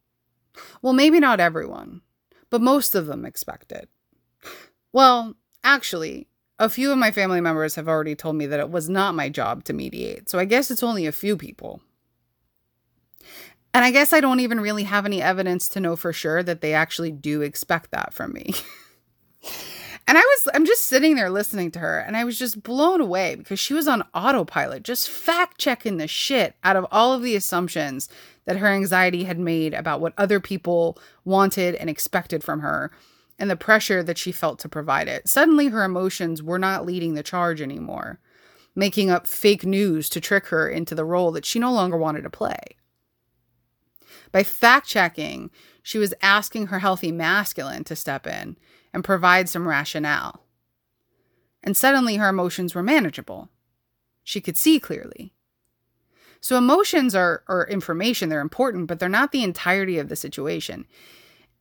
Well, 0.81 0.93
maybe 0.93 1.19
not 1.19 1.39
everyone, 1.39 2.01
but 2.49 2.61
most 2.61 2.95
of 2.95 3.07
them 3.07 3.25
expect 3.25 3.71
it. 3.71 3.89
Well, 4.95 5.35
actually, 5.61 6.29
a 6.57 6.69
few 6.69 6.89
of 6.89 6.97
my 6.97 7.11
family 7.11 7.41
members 7.41 7.75
have 7.75 7.89
already 7.89 8.15
told 8.15 8.37
me 8.37 8.45
that 8.45 8.61
it 8.61 8.69
was 8.69 8.87
not 8.87 9.13
my 9.13 9.27
job 9.27 9.65
to 9.65 9.73
mediate, 9.73 10.29
so 10.29 10.39
I 10.39 10.45
guess 10.45 10.71
it's 10.71 10.83
only 10.83 11.05
a 11.05 11.11
few 11.11 11.35
people. 11.35 11.81
And 13.73 13.83
I 13.83 13.91
guess 13.91 14.13
I 14.13 14.21
don't 14.21 14.39
even 14.39 14.61
really 14.61 14.83
have 14.83 15.05
any 15.05 15.21
evidence 15.21 15.67
to 15.67 15.81
know 15.81 15.97
for 15.97 16.13
sure 16.13 16.41
that 16.43 16.61
they 16.61 16.73
actually 16.73 17.11
do 17.11 17.41
expect 17.41 17.91
that 17.91 18.13
from 18.13 18.31
me. 18.31 18.53
and 20.07 20.17
I 20.17 20.21
was, 20.21 20.47
I'm 20.53 20.65
just 20.65 20.85
sitting 20.85 21.15
there 21.15 21.29
listening 21.29 21.71
to 21.71 21.79
her 21.79 21.99
and 21.99 22.15
I 22.15 22.23
was 22.23 22.39
just 22.39 22.63
blown 22.63 23.01
away 23.01 23.35
because 23.35 23.59
she 23.59 23.73
was 23.73 23.89
on 23.89 24.07
autopilot, 24.13 24.83
just 24.83 25.09
fact 25.09 25.57
checking 25.57 25.97
the 25.97 26.07
shit 26.07 26.55
out 26.63 26.77
of 26.77 26.87
all 26.89 27.11
of 27.11 27.21
the 27.21 27.35
assumptions 27.35 28.07
that 28.45 28.59
her 28.59 28.67
anxiety 28.67 29.25
had 29.25 29.39
made 29.39 29.73
about 29.73 29.99
what 29.99 30.13
other 30.17 30.39
people 30.39 30.97
wanted 31.25 31.75
and 31.75 31.89
expected 31.89 32.45
from 32.45 32.61
her 32.61 32.91
and 33.37 33.49
the 33.49 33.55
pressure 33.55 34.01
that 34.03 34.17
she 34.17 34.31
felt 34.31 34.59
to 34.59 34.69
provide 34.69 35.07
it. 35.07 35.27
Suddenly, 35.27 35.67
her 35.67 35.83
emotions 35.83 36.41
were 36.41 36.59
not 36.59 36.85
leading 36.85 37.13
the 37.13 37.23
charge 37.23 37.61
anymore, 37.61 38.19
making 38.75 39.09
up 39.09 39.27
fake 39.27 39.65
news 39.65 40.09
to 40.09 40.21
trick 40.21 40.47
her 40.47 40.69
into 40.69 40.95
the 40.95 41.05
role 41.05 41.31
that 41.31 41.45
she 41.45 41.59
no 41.59 41.71
longer 41.71 41.97
wanted 41.97 42.21
to 42.21 42.29
play. 42.29 42.77
By 44.31 44.43
fact 44.43 44.87
checking, 44.87 45.49
she 45.81 45.97
was 45.97 46.13
asking 46.21 46.67
her 46.67 46.79
healthy 46.79 47.11
masculine 47.11 47.83
to 47.85 47.95
step 47.95 48.25
in 48.25 48.57
and 48.93 49.03
provide 49.03 49.49
some 49.49 49.67
rationale. 49.67 50.41
And 51.63 51.75
suddenly 51.75 52.17
her 52.17 52.29
emotions 52.29 52.75
were 52.75 52.83
manageable. 52.83 53.49
She 54.23 54.41
could 54.41 54.57
see 54.57 54.79
clearly. 54.79 55.33
So 56.39 56.57
emotions 56.57 57.15
are, 57.15 57.43
are 57.47 57.67
information, 57.67 58.29
they're 58.29 58.39
important, 58.39 58.87
but 58.87 58.99
they're 58.99 59.09
not 59.09 59.31
the 59.31 59.43
entirety 59.43 59.97
of 59.97 60.09
the 60.09 60.15
situation. 60.15 60.85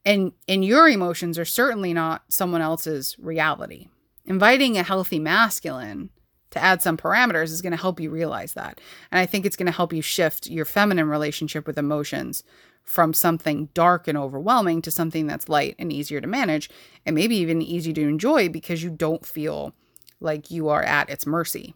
And 0.04 0.32
and 0.48 0.64
your 0.64 0.88
emotions 0.88 1.38
are 1.38 1.44
certainly 1.44 1.94
not 1.94 2.24
someone 2.28 2.60
else's 2.60 3.16
reality. 3.18 3.88
Inviting 4.26 4.76
a 4.76 4.82
healthy 4.82 5.18
masculine 5.18 6.10
to 6.50 6.62
add 6.62 6.82
some 6.82 6.96
parameters 6.96 7.50
is 7.50 7.62
going 7.62 7.72
to 7.72 7.80
help 7.80 8.00
you 8.00 8.10
realize 8.10 8.54
that. 8.54 8.80
And 9.10 9.18
I 9.18 9.26
think 9.26 9.44
it's 9.44 9.56
going 9.56 9.66
to 9.66 9.72
help 9.72 9.92
you 9.92 10.02
shift 10.02 10.46
your 10.46 10.64
feminine 10.64 11.08
relationship 11.08 11.66
with 11.66 11.78
emotions 11.78 12.44
from 12.84 13.12
something 13.12 13.70
dark 13.74 14.06
and 14.06 14.16
overwhelming 14.16 14.82
to 14.82 14.90
something 14.90 15.26
that's 15.26 15.48
light 15.48 15.74
and 15.78 15.92
easier 15.92 16.20
to 16.20 16.26
manage 16.26 16.70
and 17.04 17.14
maybe 17.14 17.36
even 17.36 17.60
easy 17.60 17.92
to 17.94 18.02
enjoy 18.02 18.48
because 18.48 18.82
you 18.82 18.90
don't 18.90 19.26
feel 19.26 19.74
like 20.20 20.50
you 20.50 20.68
are 20.68 20.82
at 20.82 21.10
its 21.10 21.26
mercy. 21.26 21.74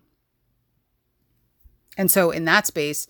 And 1.97 2.11
so 2.11 2.31
in 2.31 2.45
that 2.45 2.67
space, 2.67 3.09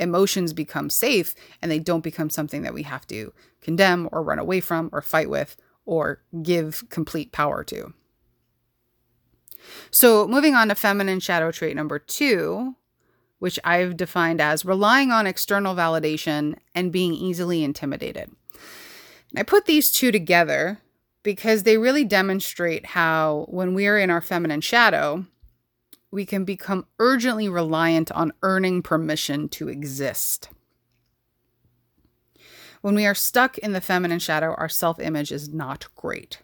emotions 0.00 0.52
become 0.52 0.90
safe 0.90 1.34
and 1.62 1.70
they 1.70 1.78
don't 1.78 2.02
become 2.02 2.30
something 2.30 2.62
that 2.62 2.74
we 2.74 2.82
have 2.82 3.06
to 3.08 3.32
condemn 3.60 4.08
or 4.10 4.22
run 4.22 4.38
away 4.38 4.60
from 4.60 4.88
or 4.92 5.02
fight 5.02 5.30
with 5.30 5.56
or 5.84 6.22
give 6.42 6.84
complete 6.90 7.32
power 7.32 7.62
to. 7.64 7.92
So, 9.90 10.26
moving 10.26 10.54
on 10.54 10.68
to 10.68 10.74
feminine 10.74 11.20
shadow 11.20 11.52
trait 11.52 11.76
number 11.76 11.98
two, 11.98 12.74
which 13.38 13.58
I've 13.64 13.96
defined 13.96 14.40
as 14.40 14.64
relying 14.64 15.10
on 15.10 15.26
external 15.26 15.74
validation 15.74 16.56
and 16.74 16.92
being 16.92 17.12
easily 17.14 17.62
intimidated. 17.62 18.30
And 19.30 19.38
I 19.38 19.42
put 19.42 19.66
these 19.66 19.90
two 19.90 20.10
together 20.10 20.80
because 21.22 21.62
they 21.62 21.76
really 21.76 22.04
demonstrate 22.04 22.86
how, 22.86 23.46
when 23.48 23.74
we 23.74 23.86
are 23.86 23.98
in 23.98 24.10
our 24.10 24.20
feminine 24.20 24.60
shadow, 24.60 25.26
we 26.10 26.26
can 26.26 26.44
become 26.44 26.86
urgently 26.98 27.48
reliant 27.48 28.10
on 28.12 28.32
earning 28.42 28.82
permission 28.82 29.48
to 29.48 29.68
exist. 29.68 30.48
When 32.80 32.94
we 32.94 33.06
are 33.06 33.14
stuck 33.14 33.58
in 33.58 33.72
the 33.72 33.80
feminine 33.80 34.18
shadow, 34.18 34.54
our 34.54 34.68
self 34.68 34.98
image 34.98 35.30
is 35.30 35.48
not 35.48 35.88
great. 35.94 36.40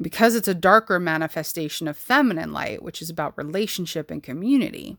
Because 0.00 0.34
it's 0.34 0.48
a 0.48 0.54
darker 0.54 1.00
manifestation 1.00 1.88
of 1.88 1.96
feminine 1.96 2.52
light, 2.52 2.82
which 2.82 3.00
is 3.00 3.08
about 3.08 3.36
relationship 3.38 4.10
and 4.10 4.22
community, 4.22 4.98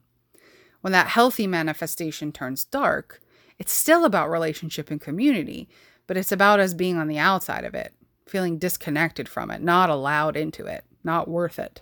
when 0.82 0.92
that 0.92 1.08
healthy 1.08 1.46
manifestation 1.46 2.32
turns 2.32 2.66
dark, 2.66 3.22
it's 3.60 3.72
still 3.72 4.06
about 4.06 4.32
relationship 4.32 4.90
and 4.90 5.00
community, 5.00 5.70
but 6.08 6.18
it's 6.18 6.32
about 6.32 6.60
us 6.60 6.74
being 6.74 6.98
on 6.98 7.08
the 7.08 7.18
outside 7.20 7.64
of 7.64 7.76
it, 7.76 7.94
feeling 8.26 8.58
disconnected 8.58 9.30
from 9.30 9.52
it, 9.52 9.62
not 9.62 9.90
allowed 9.90 10.36
into 10.36 10.66
it, 10.66 10.84
not 11.04 11.28
worth 11.28 11.60
it. 11.60 11.82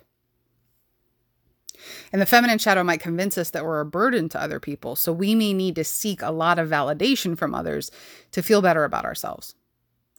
And 2.12 2.21
the 2.21 2.26
feminine 2.26 2.58
shadow 2.58 2.84
might 2.84 3.00
convince 3.00 3.38
us 3.38 3.50
that 3.52 3.65
we're 3.65 3.80
a 3.80 3.86
burden 3.86 4.30
to 4.30 4.41
other 4.41 4.60
people. 4.60 4.95
So 4.95 5.12
we 5.12 5.36
may 5.36 5.54
need 5.54 5.76
to 5.76 5.84
seek 5.84 6.21
a 6.21 6.32
lot 6.32 6.60
of 6.60 6.69
validation 6.69 7.38
from 7.38 7.54
others 7.54 7.91
to 8.32 8.41
feel 8.41 8.62
better 8.62 8.84
about 8.84 9.06
ourselves. 9.06 9.56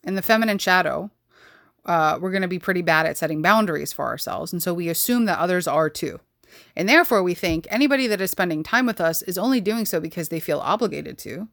In 0.02 0.14
the 0.14 0.22
feminine 0.22 0.58
shadow, 0.58 1.10
uh, 1.84 2.18
we're 2.20 2.30
going 2.30 2.42
to 2.42 2.48
be 2.48 2.58
pretty 2.58 2.82
bad 2.82 3.06
at 3.06 3.16
setting 3.16 3.42
boundaries 3.42 3.92
for 3.92 4.06
ourselves. 4.06 4.52
And 4.52 4.62
so 4.62 4.74
we 4.74 4.88
assume 4.88 5.24
that 5.26 5.38
others 5.38 5.66
are 5.66 5.90
too. 5.90 6.20
And 6.74 6.88
therefore, 6.88 7.22
we 7.22 7.34
think 7.34 7.66
anybody 7.70 8.06
that 8.06 8.20
is 8.20 8.30
spending 8.30 8.62
time 8.62 8.86
with 8.86 9.00
us 9.00 9.22
is 9.22 9.36
only 9.36 9.60
doing 9.60 9.84
so 9.84 10.00
because 10.00 10.28
they 10.28 10.40
feel 10.40 10.58
obligated 10.60 11.18
to 11.18 11.48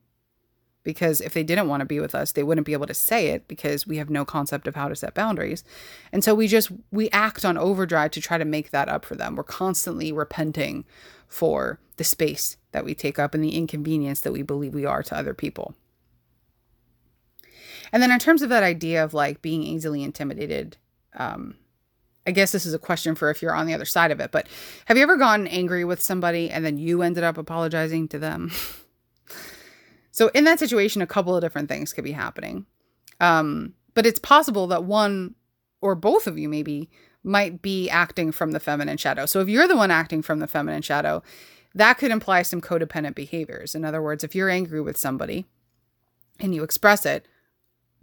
because 0.84 1.22
if 1.22 1.34
they 1.34 1.44
didn't 1.44 1.68
want 1.68 1.82
to 1.82 1.86
be 1.86 2.00
with 2.00 2.14
us 2.14 2.32
they 2.32 2.44
wouldn't 2.44 2.66
be 2.66 2.74
able 2.74 2.88
to 2.88 2.94
say 2.94 3.28
it 3.28 3.48
because 3.48 3.88
we 3.88 3.98
have 3.98 4.10
no 4.10 4.26
concept 4.26 4.68
of 4.68 4.76
how 4.76 4.88
to 4.88 4.96
set 4.96 5.14
boundaries. 5.14 5.64
And 6.12 6.24
so 6.24 6.36
we 6.36 6.48
just 6.48 6.72
we 6.92 7.10
act 7.10 7.46
on 7.46 7.58
overdrive 7.58 8.12
to 8.12 8.22
try 8.22 8.38
to 8.38 8.46
make 8.46 8.72
that 8.72 8.90
up 8.90 9.06
for 9.06 9.16
them. 9.16 9.36
We're 9.36 9.44
constantly 9.44 10.12
repenting 10.12 10.86
for 11.28 11.80
the 11.98 12.04
space 12.04 12.58
that 12.72 12.86
we 12.86 12.96
take 12.96 13.20
up 13.20 13.34
and 13.34 13.44
the 13.44 13.56
inconvenience 13.56 14.20
that 14.22 14.34
we 14.34 14.42
believe 14.42 14.74
we 14.74 14.86
are 14.86 15.04
to 15.04 15.18
other 15.18 15.34
people. 15.34 15.76
And 17.92 18.02
then 18.02 18.12
in 18.12 18.20
terms 18.20 18.42
of 18.42 18.50
that 18.50 18.64
idea 18.64 19.04
of 19.04 19.14
like 19.14 19.42
being 19.42 19.64
easily 19.64 20.04
intimidated 20.04 20.78
um 21.16 21.56
I 22.26 22.32
guess 22.32 22.52
this 22.52 22.66
is 22.66 22.74
a 22.74 22.80
question 22.80 23.16
for 23.16 23.30
if 23.30 23.42
you're 23.42 23.56
on 23.56 23.68
the 23.68 23.74
other 23.74 23.86
side 23.86 24.12
of 24.12 24.22
it, 24.22 24.32
but 24.32 24.48
have 24.86 24.96
you 24.96 25.04
ever 25.04 25.18
gotten 25.18 25.46
angry 25.48 25.84
with 25.84 26.02
somebody 26.02 26.50
and 26.50 26.64
then 26.64 26.78
you 26.78 27.02
ended 27.02 27.24
up 27.24 27.38
apologizing 27.38 28.08
to 28.10 28.20
them? 28.20 28.52
So 30.14 30.30
in 30.30 30.44
that 30.44 30.60
situation, 30.60 31.02
a 31.02 31.08
couple 31.08 31.36
of 31.36 31.42
different 31.42 31.68
things 31.68 31.92
could 31.92 32.04
be 32.04 32.12
happening. 32.12 32.68
Um, 33.20 33.74
but 33.96 34.06
it's 34.06 34.20
possible 34.20 34.68
that 34.68 34.84
one 34.84 35.34
or 35.82 35.96
both 35.96 36.28
of 36.28 36.38
you 36.38 36.48
maybe 36.48 36.90
might 37.24 37.64
be 37.64 37.90
acting 37.90 38.32
from 38.32 38.52
the 38.52 38.60
feminine 38.60 38.98
shadow. 38.98 39.26
So 39.26 39.42
if 39.42 39.50
you're 39.50 39.68
the 39.68 39.76
one 39.76 39.90
acting 39.92 40.22
from 40.22 40.40
the 40.40 40.48
feminine 40.48 40.84
shadow, 40.84 41.24
that 41.74 41.98
could 41.98 42.12
imply 42.12 42.44
some 42.44 42.62
codependent 42.62 43.16
behaviors. 43.16 43.74
In 43.74 43.84
other 43.84 44.02
words, 44.04 44.24
if 44.24 44.36
you're 44.36 44.52
angry 44.52 44.82
with 44.82 44.98
somebody 44.98 45.48
and 46.40 46.54
you 46.54 46.64
express 46.64 47.08
it, 47.08 47.28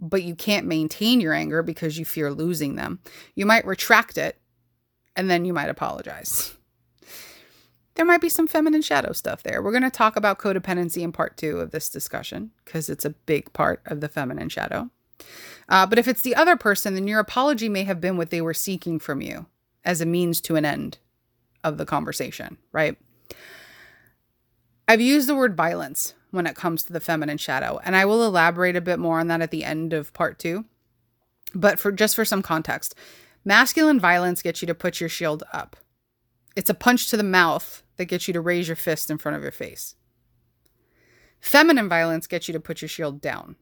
but 0.01 0.23
you 0.23 0.35
can't 0.35 0.67
maintain 0.67 1.21
your 1.21 1.33
anger 1.33 1.63
because 1.63 1.97
you 1.97 2.03
fear 2.03 2.29
losing 2.31 2.75
them, 2.75 2.99
you 3.35 3.45
might 3.45 3.65
retract 3.65 4.17
it 4.17 4.37
and 5.15 5.29
then 5.29 5.45
you 5.45 5.53
might 5.53 5.69
apologize 5.69 6.55
there 7.95 8.05
might 8.05 8.21
be 8.21 8.29
some 8.29 8.47
feminine 8.47 8.81
shadow 8.81 9.11
stuff 9.11 9.43
there. 9.43 9.61
We're 9.61 9.71
going 9.71 9.83
to 9.83 9.89
talk 9.89 10.15
about 10.15 10.39
codependency 10.39 11.01
in 11.01 11.11
part 11.11 11.37
two 11.37 11.59
of 11.59 11.71
this 11.71 11.89
discussion 11.89 12.51
because 12.63 12.89
it's 12.89 13.05
a 13.05 13.09
big 13.11 13.51
part 13.53 13.81
of 13.85 14.01
the 14.01 14.09
feminine 14.09 14.49
shadow. 14.49 14.89
Uh, 15.67 15.85
but 15.85 15.99
if 15.99 16.07
it's 16.07 16.21
the 16.21 16.35
other 16.35 16.55
person, 16.55 16.93
then 16.93 17.07
your 17.07 17.19
apology 17.19 17.69
may 17.69 17.83
have 17.83 18.01
been 18.01 18.17
what 18.17 18.29
they 18.29 18.41
were 18.41 18.53
seeking 18.53 18.99
from 18.99 19.21
you 19.21 19.45
as 19.83 20.01
a 20.01 20.05
means 20.05 20.41
to 20.41 20.55
an 20.55 20.65
end 20.65 20.97
of 21.63 21.77
the 21.77 21.85
conversation, 21.85 22.57
right? 22.71 22.97
I've 24.87 25.01
used 25.01 25.27
the 25.27 25.35
word 25.35 25.55
violence 25.55 26.13
when 26.31 26.47
it 26.47 26.55
comes 26.55 26.83
to 26.83 26.93
the 26.93 26.99
feminine 26.99 27.37
shadow, 27.37 27.79
and 27.83 27.95
I 27.95 28.05
will 28.05 28.25
elaborate 28.25 28.75
a 28.75 28.81
bit 28.81 28.99
more 28.99 29.19
on 29.19 29.27
that 29.27 29.41
at 29.41 29.51
the 29.51 29.63
end 29.63 29.93
of 29.93 30.13
part 30.13 30.39
two. 30.39 30.65
But 31.53 31.79
for 31.79 31.91
just 31.91 32.15
for 32.15 32.25
some 32.25 32.41
context, 32.41 32.95
masculine 33.45 33.99
violence 33.99 34.41
gets 34.41 34.61
you 34.61 34.65
to 34.67 34.75
put 34.75 34.99
your 34.99 35.09
shield 35.09 35.43
up. 35.53 35.75
It's 36.55 36.69
a 36.69 36.75
punch 36.75 37.09
to 37.09 37.17
the 37.17 37.23
mouth 37.23 37.83
that 37.97 38.05
gets 38.05 38.27
you 38.27 38.33
to 38.33 38.41
raise 38.41 38.67
your 38.67 38.75
fist 38.75 39.09
in 39.09 39.17
front 39.17 39.37
of 39.37 39.43
your 39.43 39.51
face. 39.51 39.95
Feminine 41.39 41.89
violence 41.89 42.27
gets 42.27 42.47
you 42.47 42.53
to 42.53 42.59
put 42.59 42.81
your 42.81 42.89
shield 42.89 43.21
down. 43.21 43.55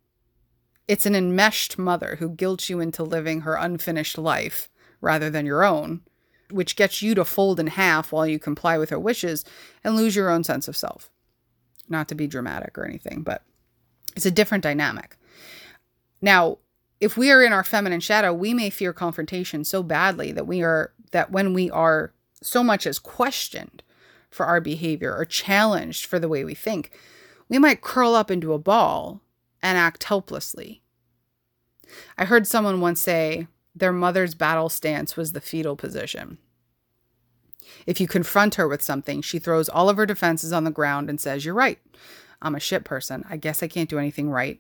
It's 0.88 1.06
an 1.06 1.16
enmeshed 1.16 1.78
mother 1.78 2.18
who 2.20 2.30
guilts 2.30 2.70
you 2.70 2.80
into 2.80 3.04
living 3.04 3.42
her 3.42 3.56
unfinished 3.56 4.18
life 4.18 4.70
rather 5.02 5.30
than 5.30 5.46
your 5.46 5.64
own, 5.64 6.02
which 6.50 6.76
gets 6.76 7.02
you 7.02 7.14
to 7.16 7.24
fold 7.24 7.60
in 7.60 7.68
half 7.68 8.12
while 8.12 8.26
you 8.26 8.40
comply 8.40 8.78
with 8.78 8.90
her 8.90 9.00
wishes 9.00 9.46
and 9.84 9.96
lose 9.96 10.16
your 10.16 10.30
own 10.30 10.44
sense 10.44 10.68
of 10.68 10.76
self. 10.76 11.12
Not 11.88 12.08
to 12.10 12.16
be 12.16 12.28
dramatic 12.28 12.78
or 12.78 12.86
anything, 12.86 13.22
but 13.22 13.44
it's 14.16 14.26
a 14.26 14.32
different 14.32 14.64
dynamic. 14.64 15.16
Now, 16.22 16.58
if 17.00 17.16
we 17.16 17.32
are 17.32 17.44
in 17.44 17.54
our 17.54 17.64
feminine 17.64 18.02
shadow, 18.02 18.34
we 18.34 18.54
may 18.54 18.70
fear 18.70 18.92
confrontation 18.92 19.64
so 19.64 19.84
badly 19.84 20.32
that 20.34 20.48
we 20.48 20.64
are 20.64 20.92
that 21.12 21.32
when 21.32 21.54
we 21.54 21.70
are 21.72 22.14
so 22.42 22.64
much 22.64 22.88
as 22.88 23.00
questioned 23.00 23.84
for 24.30 24.46
our 24.46 24.62
behavior 24.62 25.16
or 25.16 25.26
challenged 25.26 26.06
for 26.06 26.20
the 26.20 26.30
way 26.30 26.44
we 26.44 26.54
think, 26.54 26.92
we 27.48 27.58
might 27.58 27.82
curl 27.82 28.14
up 28.14 28.30
into 28.30 28.54
a 28.54 28.60
ball 28.60 29.22
and 29.62 29.78
act 29.78 30.04
helplessly. 30.06 30.82
I 32.18 32.26
heard 32.26 32.48
someone 32.48 32.82
once 32.82 33.02
say 33.02 33.48
their 33.76 33.92
mother's 33.92 34.36
battle 34.36 34.70
stance 34.70 35.18
was 35.18 35.32
the 35.32 35.42
fetal 35.42 35.76
position. 35.76 36.38
If 37.86 38.00
you 38.00 38.08
confront 38.08 38.56
her 38.56 38.68
with 38.68 38.82
something, 38.82 39.22
she 39.22 39.40
throws 39.40 39.70
all 39.70 39.90
of 39.90 39.98
her 39.98 40.06
defenses 40.06 40.54
on 40.54 40.64
the 40.64 40.72
ground 40.72 41.10
and 41.10 41.20
says, 41.20 41.46
You're 41.46 41.54
right. 41.54 41.80
I'm 42.42 42.56
a 42.56 42.60
shit 42.60 42.84
person. 42.84 43.26
I 43.30 43.38
guess 43.38 43.62
I 43.62 43.68
can't 43.68 43.90
do 43.90 44.00
anything 44.00 44.30
right. 44.30 44.60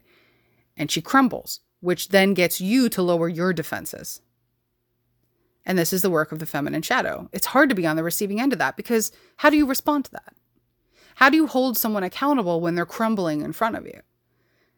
And 0.76 0.92
she 0.92 1.02
crumbles, 1.02 1.62
which 1.80 2.10
then 2.10 2.34
gets 2.34 2.60
you 2.60 2.89
to 2.89 3.02
lower 3.02 3.30
your 3.30 3.54
defenses. 3.54 4.22
And 5.69 5.77
this 5.77 5.93
is 5.93 6.01
the 6.01 6.10
work 6.10 6.32
of 6.32 6.39
the 6.39 6.47
feminine 6.47 6.82
shadow. 6.82 7.29
It's 7.32 7.45
hard 7.45 7.69
to 7.69 7.75
be 7.75 7.86
on 7.86 7.95
the 7.95 8.03
receiving 8.03 8.41
end 8.41 8.53
of 8.53 8.60
that 8.60 8.75
because 8.75 9.12
how 9.38 9.51
do 9.51 9.55
you 9.55 9.67
respond 9.67 10.05
to 10.05 10.12
that? 10.13 10.34
How 11.17 11.29
do 11.29 11.38
you 11.38 11.45
hold 11.45 11.77
someone 11.77 12.01
accountable 12.01 12.60
when 12.60 12.73
they're 12.73 12.88
crumbling 12.88 13.41
in 13.41 13.53
front 13.53 13.75
of 13.75 13.86
you? 13.86 14.01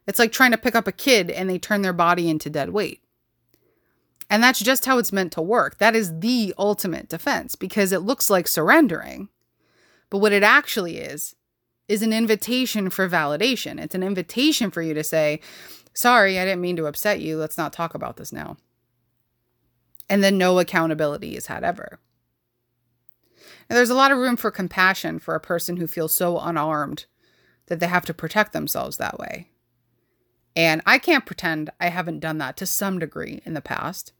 It's 0.06 0.18
like 0.18 0.32
trying 0.32 0.50
to 0.50 0.58
pick 0.58 0.74
up 0.74 0.86
a 0.86 0.92
kid 0.92 1.30
and 1.30 1.48
they 1.48 1.58
turn 1.58 1.80
their 1.80 1.94
body 1.94 2.28
into 2.28 2.50
dead 2.50 2.74
weight. 2.74 3.00
And 4.28 4.42
that's 4.42 4.60
just 4.60 4.84
how 4.84 4.98
it's 4.98 5.14
meant 5.14 5.32
to 5.32 5.40
work. 5.40 5.78
That 5.78 5.96
is 5.96 6.20
the 6.20 6.52
ultimate 6.58 7.08
defense 7.08 7.56
because 7.56 7.92
it 7.92 8.02
looks 8.02 8.28
like 8.28 8.46
surrendering. 8.46 9.30
But 10.10 10.18
what 10.18 10.32
it 10.32 10.42
actually 10.42 10.98
is, 10.98 11.34
is 11.88 12.02
an 12.02 12.12
invitation 12.12 12.90
for 12.90 13.08
validation. 13.08 13.80
It's 13.80 13.94
an 13.94 14.02
invitation 14.02 14.70
for 14.70 14.82
you 14.82 14.92
to 14.92 15.02
say, 15.02 15.40
Sorry, 15.94 16.38
I 16.38 16.44
didn't 16.44 16.60
mean 16.60 16.76
to 16.76 16.86
upset 16.86 17.20
you. 17.20 17.38
Let's 17.38 17.58
not 17.58 17.72
talk 17.72 17.94
about 17.94 18.18
this 18.18 18.30
now 18.30 18.58
and 20.08 20.22
then 20.22 20.38
no 20.38 20.58
accountability 20.58 21.36
is 21.36 21.46
had 21.46 21.64
ever. 21.64 21.98
There's 23.68 23.90
a 23.90 23.94
lot 23.94 24.12
of 24.12 24.18
room 24.18 24.36
for 24.36 24.50
compassion 24.50 25.18
for 25.18 25.34
a 25.34 25.40
person 25.40 25.76
who 25.78 25.86
feels 25.86 26.14
so 26.14 26.38
unarmed 26.38 27.06
that 27.66 27.80
they 27.80 27.86
have 27.86 28.04
to 28.06 28.14
protect 28.14 28.52
themselves 28.52 28.96
that 28.98 29.18
way. 29.18 29.48
And 30.54 30.82
I 30.84 30.98
can't 30.98 31.24
pretend 31.24 31.70
I 31.80 31.88
haven't 31.88 32.20
done 32.20 32.38
that 32.38 32.56
to 32.58 32.66
some 32.66 32.98
degree 32.98 33.40
in 33.44 33.54
the 33.54 33.62
past. 33.62 34.12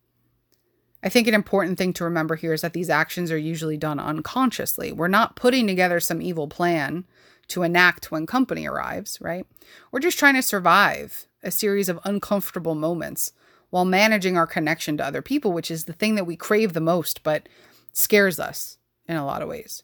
I 1.02 1.08
think 1.08 1.26
an 1.26 1.34
important 1.34 1.78
thing 1.78 1.92
to 1.94 2.04
remember 2.04 2.36
here 2.36 2.52
is 2.52 2.62
that 2.62 2.72
these 2.72 2.88
actions 2.88 3.30
are 3.30 3.38
usually 3.38 3.76
done 3.76 3.98
unconsciously. 3.98 4.92
We're 4.92 5.08
not 5.08 5.36
putting 5.36 5.66
together 5.66 6.00
some 6.00 6.22
evil 6.22 6.46
plan 6.46 7.04
to 7.48 7.62
enact 7.62 8.10
when 8.10 8.24
company 8.24 8.66
arrives, 8.66 9.18
right? 9.20 9.44
We're 9.90 10.00
just 10.00 10.18
trying 10.18 10.34
to 10.34 10.42
survive 10.42 11.26
a 11.42 11.50
series 11.50 11.88
of 11.88 11.98
uncomfortable 12.04 12.76
moments 12.76 13.32
while 13.72 13.86
managing 13.86 14.36
our 14.36 14.46
connection 14.46 14.98
to 14.98 15.04
other 15.04 15.22
people, 15.22 15.50
which 15.50 15.70
is 15.70 15.84
the 15.84 15.94
thing 15.94 16.14
that 16.14 16.26
we 16.26 16.36
crave 16.36 16.74
the 16.74 16.80
most, 16.80 17.22
but 17.22 17.48
scares 17.94 18.38
us 18.38 18.76
in 19.08 19.16
a 19.16 19.24
lot 19.24 19.40
of 19.40 19.48
ways. 19.48 19.82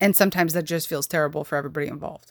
And 0.00 0.14
sometimes 0.14 0.52
that 0.52 0.66
just 0.66 0.86
feels 0.86 1.08
terrible 1.08 1.42
for 1.42 1.56
everybody 1.56 1.88
involved. 1.88 2.30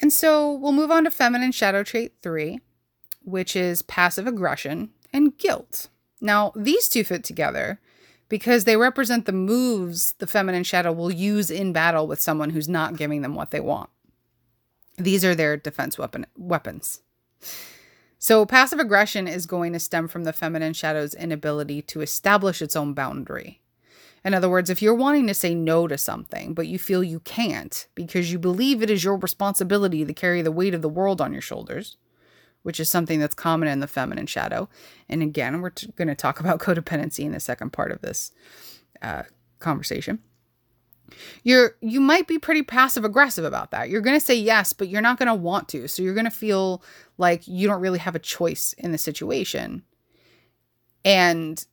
And 0.00 0.12
so 0.12 0.52
we'll 0.52 0.72
move 0.72 0.90
on 0.90 1.04
to 1.04 1.10
feminine 1.12 1.52
shadow 1.52 1.84
trait 1.84 2.14
three, 2.20 2.58
which 3.22 3.54
is 3.54 3.82
passive 3.82 4.26
aggression 4.26 4.90
and 5.12 5.38
guilt. 5.38 5.88
Now, 6.20 6.50
these 6.56 6.88
two 6.88 7.04
fit 7.04 7.22
together 7.22 7.80
because 8.28 8.64
they 8.64 8.76
represent 8.76 9.24
the 9.24 9.32
moves 9.32 10.14
the 10.14 10.26
feminine 10.26 10.64
shadow 10.64 10.90
will 10.90 11.12
use 11.12 11.48
in 11.48 11.72
battle 11.72 12.08
with 12.08 12.20
someone 12.20 12.50
who's 12.50 12.68
not 12.68 12.96
giving 12.96 13.22
them 13.22 13.36
what 13.36 13.52
they 13.52 13.60
want. 13.60 13.88
These 14.96 15.24
are 15.24 15.36
their 15.36 15.56
defense 15.56 15.96
weapon 15.96 16.26
weapons. 16.36 17.02
So, 18.18 18.44
passive 18.44 18.80
aggression 18.80 19.28
is 19.28 19.46
going 19.46 19.72
to 19.72 19.78
stem 19.78 20.08
from 20.08 20.24
the 20.24 20.32
feminine 20.32 20.72
shadow's 20.72 21.14
inability 21.14 21.82
to 21.82 22.00
establish 22.00 22.60
its 22.60 22.74
own 22.74 22.92
boundary. 22.92 23.60
In 24.24 24.34
other 24.34 24.48
words, 24.48 24.68
if 24.68 24.82
you're 24.82 24.94
wanting 24.94 25.26
to 25.28 25.34
say 25.34 25.54
no 25.54 25.86
to 25.86 25.96
something, 25.96 26.52
but 26.52 26.66
you 26.66 26.78
feel 26.78 27.04
you 27.04 27.20
can't 27.20 27.86
because 27.94 28.32
you 28.32 28.38
believe 28.38 28.82
it 28.82 28.90
is 28.90 29.04
your 29.04 29.16
responsibility 29.16 30.04
to 30.04 30.12
carry 30.12 30.42
the 30.42 30.52
weight 30.52 30.74
of 30.74 30.82
the 30.82 30.88
world 30.88 31.20
on 31.20 31.32
your 31.32 31.40
shoulders, 31.40 31.96
which 32.62 32.80
is 32.80 32.88
something 32.88 33.20
that's 33.20 33.34
common 33.34 33.68
in 33.68 33.78
the 33.78 33.86
feminine 33.86 34.26
shadow. 34.26 34.68
And 35.08 35.22
again, 35.22 35.60
we're 35.60 35.70
t- 35.70 35.92
going 35.94 36.08
to 36.08 36.16
talk 36.16 36.40
about 36.40 36.58
codependency 36.60 37.24
in 37.24 37.32
the 37.32 37.40
second 37.40 37.72
part 37.72 37.92
of 37.92 38.00
this 38.00 38.32
uh, 39.00 39.22
conversation. 39.60 40.18
You're 41.42 41.76
you 41.80 42.00
might 42.00 42.26
be 42.26 42.38
pretty 42.38 42.62
passive 42.62 43.04
aggressive 43.04 43.44
about 43.44 43.70
that. 43.70 43.88
You're 43.88 44.00
going 44.00 44.18
to 44.18 44.24
say 44.24 44.34
yes, 44.34 44.72
but 44.72 44.88
you're 44.88 45.02
not 45.02 45.18
going 45.18 45.28
to 45.28 45.34
want 45.34 45.68
to. 45.70 45.88
So 45.88 46.02
you're 46.02 46.14
going 46.14 46.24
to 46.24 46.30
feel 46.30 46.82
like 47.16 47.46
you 47.46 47.66
don't 47.66 47.80
really 47.80 47.98
have 47.98 48.14
a 48.14 48.20
choice 48.20 48.74
in 48.74 48.92
the 48.92 48.98
situation. 48.98 49.82
And 51.04 51.64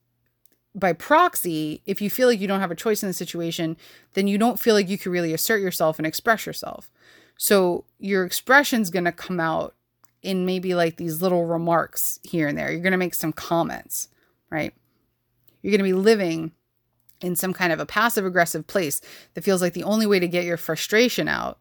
by 0.74 0.93
proxy, 0.93 1.82
if 1.86 2.02
you 2.02 2.10
feel 2.10 2.28
like 2.28 2.39
you 2.39 2.48
don't 2.48 2.60
have 2.60 2.71
a 2.71 2.76
choice 2.76 3.02
in 3.02 3.08
the 3.08 3.13
situation, 3.13 3.78
then 4.13 4.28
you 4.28 4.38
don't 4.38 4.60
feel 4.60 4.76
like 4.76 4.89
you 4.89 4.98
can 4.98 5.12
really 5.12 5.34
assert 5.34 5.62
yourself 5.62 5.98
and 5.98 6.06
express 6.06 6.45
yourself. 6.45 6.91
So 7.38 7.86
your 8.00 8.26
expression's 8.26 8.89
going 8.89 9.06
to 9.06 9.12
come 9.12 9.39
out 9.39 9.76
in 10.21 10.45
maybe 10.45 10.76
like 10.76 10.98
these 10.98 11.21
little 11.21 11.45
remarks 11.45 12.19
here 12.24 12.48
and 12.48 12.58
there. 12.58 12.71
You're 12.71 12.82
going 12.82 12.91
to 12.91 12.98
make 12.98 13.13
some 13.13 13.32
comments, 13.32 14.10
right? 14.50 14.74
You're 15.62 15.71
going 15.71 15.80
to 15.80 15.84
be 15.84 15.93
living 15.93 16.52
in 17.21 17.36
some 17.36 17.54
kind 17.54 17.71
of 17.71 17.80
a 17.80 17.86
passive 17.86 18.25
aggressive 18.25 18.67
place 18.67 19.01
that 19.34 19.43
feels 19.43 19.62
like 19.62 19.73
the 19.73 19.84
only 19.84 20.06
way 20.06 20.19
to 20.19 20.28
get 20.28 20.45
your 20.45 20.58
frustration 20.58 21.28
out 21.28 21.60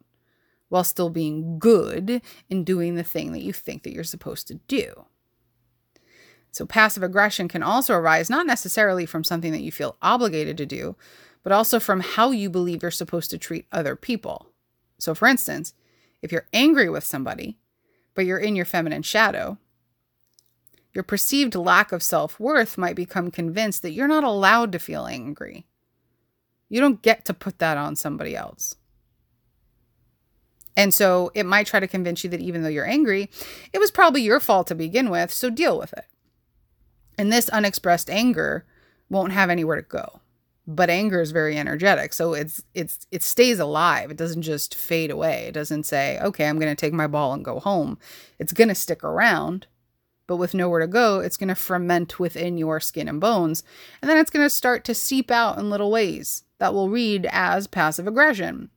while 0.68 0.84
still 0.84 1.10
being 1.10 1.58
good 1.58 2.20
in 2.48 2.64
doing 2.64 2.94
the 2.94 3.04
thing 3.04 3.32
that 3.32 3.42
you 3.42 3.52
think 3.52 3.82
that 3.82 3.92
you're 3.92 4.04
supposed 4.04 4.48
to 4.48 4.54
do. 4.66 5.06
So 6.50 6.66
passive 6.66 7.02
aggression 7.02 7.48
can 7.48 7.62
also 7.62 7.94
arise 7.94 8.30
not 8.30 8.46
necessarily 8.46 9.06
from 9.06 9.24
something 9.24 9.52
that 9.52 9.62
you 9.62 9.72
feel 9.72 9.96
obligated 10.00 10.56
to 10.58 10.66
do, 10.66 10.96
but 11.42 11.52
also 11.52 11.80
from 11.80 12.00
how 12.00 12.30
you 12.30 12.48
believe 12.48 12.82
you're 12.82 12.90
supposed 12.90 13.30
to 13.30 13.38
treat 13.38 13.66
other 13.72 13.96
people. 13.96 14.50
So 14.98 15.14
for 15.14 15.26
instance, 15.26 15.74
if 16.22 16.32
you're 16.32 16.46
angry 16.52 16.88
with 16.88 17.04
somebody, 17.04 17.58
but 18.14 18.24
you're 18.24 18.38
in 18.38 18.56
your 18.56 18.64
feminine 18.64 19.02
shadow, 19.02 19.58
your 20.94 21.04
perceived 21.04 21.54
lack 21.56 21.92
of 21.92 22.02
self 22.02 22.38
worth 22.38 22.78
might 22.78 22.96
become 22.96 23.30
convinced 23.30 23.82
that 23.82 23.92
you're 23.92 24.08
not 24.08 24.24
allowed 24.24 24.72
to 24.72 24.78
feel 24.78 25.06
angry. 25.06 25.66
You 26.68 26.80
don't 26.80 27.02
get 27.02 27.24
to 27.26 27.34
put 27.34 27.58
that 27.58 27.76
on 27.76 27.96
somebody 27.96 28.36
else. 28.36 28.76
And 30.76 30.92
so 30.92 31.30
it 31.34 31.46
might 31.46 31.66
try 31.66 31.80
to 31.80 31.86
convince 31.88 32.24
you 32.24 32.30
that 32.30 32.40
even 32.40 32.62
though 32.62 32.68
you're 32.68 32.88
angry, 32.88 33.30
it 33.72 33.78
was 33.78 33.90
probably 33.90 34.22
your 34.22 34.40
fault 34.40 34.66
to 34.68 34.74
begin 34.74 35.10
with, 35.10 35.32
so 35.32 35.50
deal 35.50 35.78
with 35.78 35.92
it. 35.92 36.06
And 37.16 37.32
this 37.32 37.48
unexpressed 37.48 38.10
anger 38.10 38.64
won't 39.08 39.32
have 39.32 39.50
anywhere 39.50 39.76
to 39.76 39.82
go. 39.82 40.20
But 40.66 40.90
anger 40.90 41.20
is 41.20 41.30
very 41.30 41.58
energetic, 41.58 42.14
so 42.14 42.32
it's 42.32 42.62
it's 42.72 43.06
it 43.10 43.22
stays 43.22 43.58
alive. 43.58 44.10
It 44.10 44.16
doesn't 44.16 44.42
just 44.42 44.74
fade 44.74 45.10
away. 45.10 45.44
It 45.48 45.52
doesn't 45.52 45.84
say, 45.84 46.18
"Okay, 46.20 46.46
I'm 46.46 46.58
going 46.58 46.74
to 46.74 46.80
take 46.80 46.94
my 46.94 47.06
ball 47.06 47.34
and 47.34 47.44
go 47.44 47.60
home." 47.60 47.98
It's 48.38 48.54
going 48.54 48.68
to 48.68 48.74
stick 48.74 49.04
around 49.04 49.66
but 50.26 50.36
with 50.36 50.54
nowhere 50.54 50.80
to 50.80 50.86
go, 50.86 51.20
it's 51.20 51.36
going 51.36 51.48
to 51.48 51.54
ferment 51.54 52.18
within 52.18 52.56
your 52.56 52.80
skin 52.80 53.08
and 53.08 53.20
bones. 53.20 53.62
And 54.00 54.10
then 54.10 54.18
it's 54.18 54.30
going 54.30 54.44
to 54.44 54.50
start 54.50 54.84
to 54.84 54.94
seep 54.94 55.30
out 55.30 55.58
in 55.58 55.70
little 55.70 55.90
ways 55.90 56.44
that 56.58 56.72
will 56.72 56.88
read 56.88 57.26
as 57.30 57.66
passive 57.66 58.06
aggression. 58.06 58.70